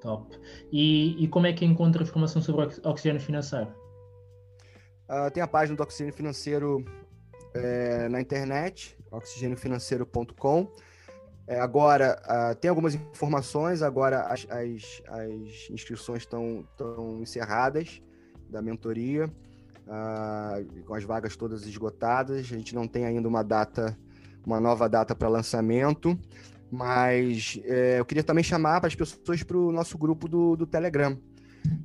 [0.02, 0.40] Top.
[0.72, 3.74] E, e como é que encontra informação sobre oxigênio financeiro?
[5.10, 6.84] Uh, tem a página do Oxigênio Financeiro
[7.54, 10.72] é, na internet, oxigêniofinanceiro.com.
[11.48, 16.66] É, agora, uh, tem algumas informações, agora as, as, as inscrições estão
[17.22, 18.02] encerradas
[18.50, 19.28] da mentoria,
[19.86, 22.40] uh, com as vagas todas esgotadas.
[22.40, 23.96] A gente não tem ainda uma data,
[24.46, 26.18] uma nova data para lançamento,
[26.72, 30.66] mas é, eu queria também chamar para as pessoas para o nosso grupo do, do
[30.66, 31.18] Telegram.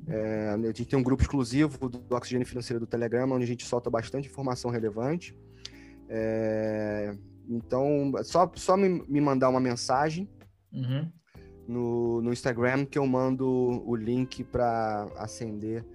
[0.07, 3.65] É, a gente tem um grupo exclusivo do Oxigênio Financeiro do Telegram, onde a gente
[3.65, 5.35] solta bastante informação relevante.
[6.09, 7.15] É,
[7.55, 10.29] então, só, só me, me mandar uma mensagem
[10.71, 11.11] uhum.
[11.67, 13.47] no, no Instagram que eu mando
[13.85, 15.85] o link para acender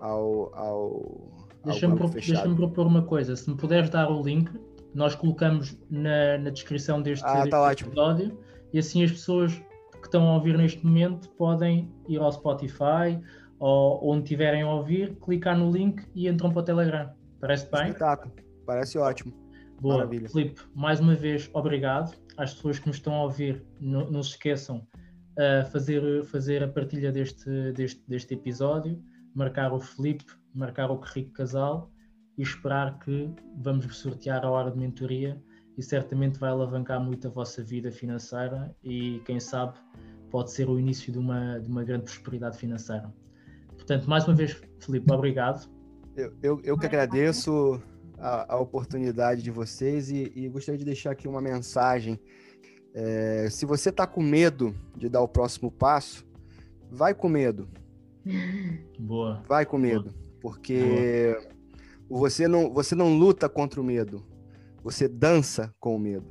[0.00, 3.36] ao, ao, Deixa-me pro, deixa propor uma coisa.
[3.36, 4.50] Se me puderes dar o link,
[4.94, 8.38] nós colocamos na, na descrição deste, ah, tá deste episódio
[8.72, 9.52] e assim as pessoas
[10.00, 13.20] que estão a ouvir neste momento podem ir ao Spotify
[13.58, 17.10] ou onde tiverem a ouvir, clicar no link e entram para o Telegram.
[17.38, 17.88] Parece bem?
[17.88, 18.32] Espetáculo.
[18.64, 19.39] Parece ótimo.
[19.80, 20.28] Boa, Maravilha.
[20.28, 22.14] Filipe, mais uma vez, obrigado.
[22.36, 24.86] Às pessoas que nos estão a ouvir, não, não se esqueçam
[25.38, 29.02] uh, fazer, fazer a partilha deste, deste, deste episódio,
[29.34, 30.24] marcar o Filipe,
[30.54, 31.90] marcar o Rico Casal
[32.36, 35.42] e esperar que vamos sortear a hora de mentoria
[35.78, 39.78] e certamente vai alavancar muito a vossa vida financeira e quem sabe
[40.30, 43.12] pode ser o início de uma, de uma grande prosperidade financeira.
[43.68, 45.70] Portanto, mais uma vez, Filipe, obrigado.
[46.14, 47.80] Eu, eu, eu que agradeço
[48.20, 52.20] a, a, oportunidade de vocês e, e, gostaria de deixar aqui uma mensagem.
[52.94, 56.26] É, se você está com medo de dar o próximo passo,
[56.90, 57.68] vai com medo.
[58.98, 59.42] Boa.
[59.48, 60.14] Vai com medo, Boa.
[60.40, 61.36] porque
[62.08, 62.20] Boa.
[62.20, 64.24] você não você não luta contra o medo,
[64.82, 66.26] você dança com o medo.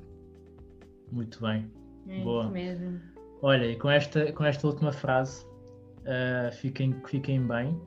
[1.12, 1.72] Muito bem.
[2.08, 2.52] É Boa.
[3.42, 5.46] Olha, e com esta com esta última frase,
[6.02, 7.80] uh, fiquem fiquem bem.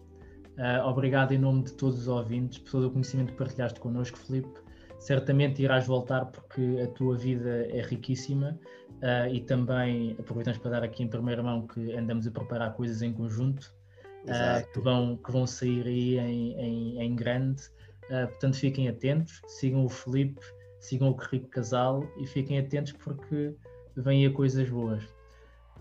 [0.59, 4.19] Uh, obrigado em nome de todos os ouvintes, por todo o conhecimento que partilhaste connosco,
[4.19, 4.61] Felipe.
[4.99, 8.59] Certamente irás voltar porque a tua vida é riquíssima
[8.99, 13.03] uh, e também aproveitamos para dar aqui em primeira mão que andamos a preparar coisas
[13.03, 13.75] em conjunto
[14.25, 17.63] uh, que, vão, que vão sair aí em, em, em grande.
[18.09, 20.41] portanto, fiquem atentos, sigam o Felipe,
[20.81, 23.55] sigam o Rico Casal e fiquem atentos porque
[23.97, 25.03] vêm a coisas boas.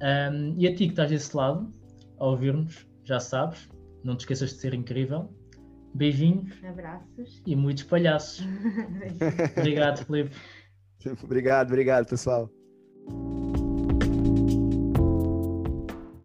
[0.01, 1.69] Um, e a ti que estás desse lado,
[2.17, 3.69] a ouvir-nos, já sabes,
[4.03, 5.29] não te esqueças de ser incrível.
[5.93, 6.53] Beijinhos.
[6.63, 7.41] Abraços.
[7.45, 8.45] E muitos palhaços.
[9.57, 10.35] obrigado, Felipe.
[11.23, 12.49] obrigado, obrigado, pessoal.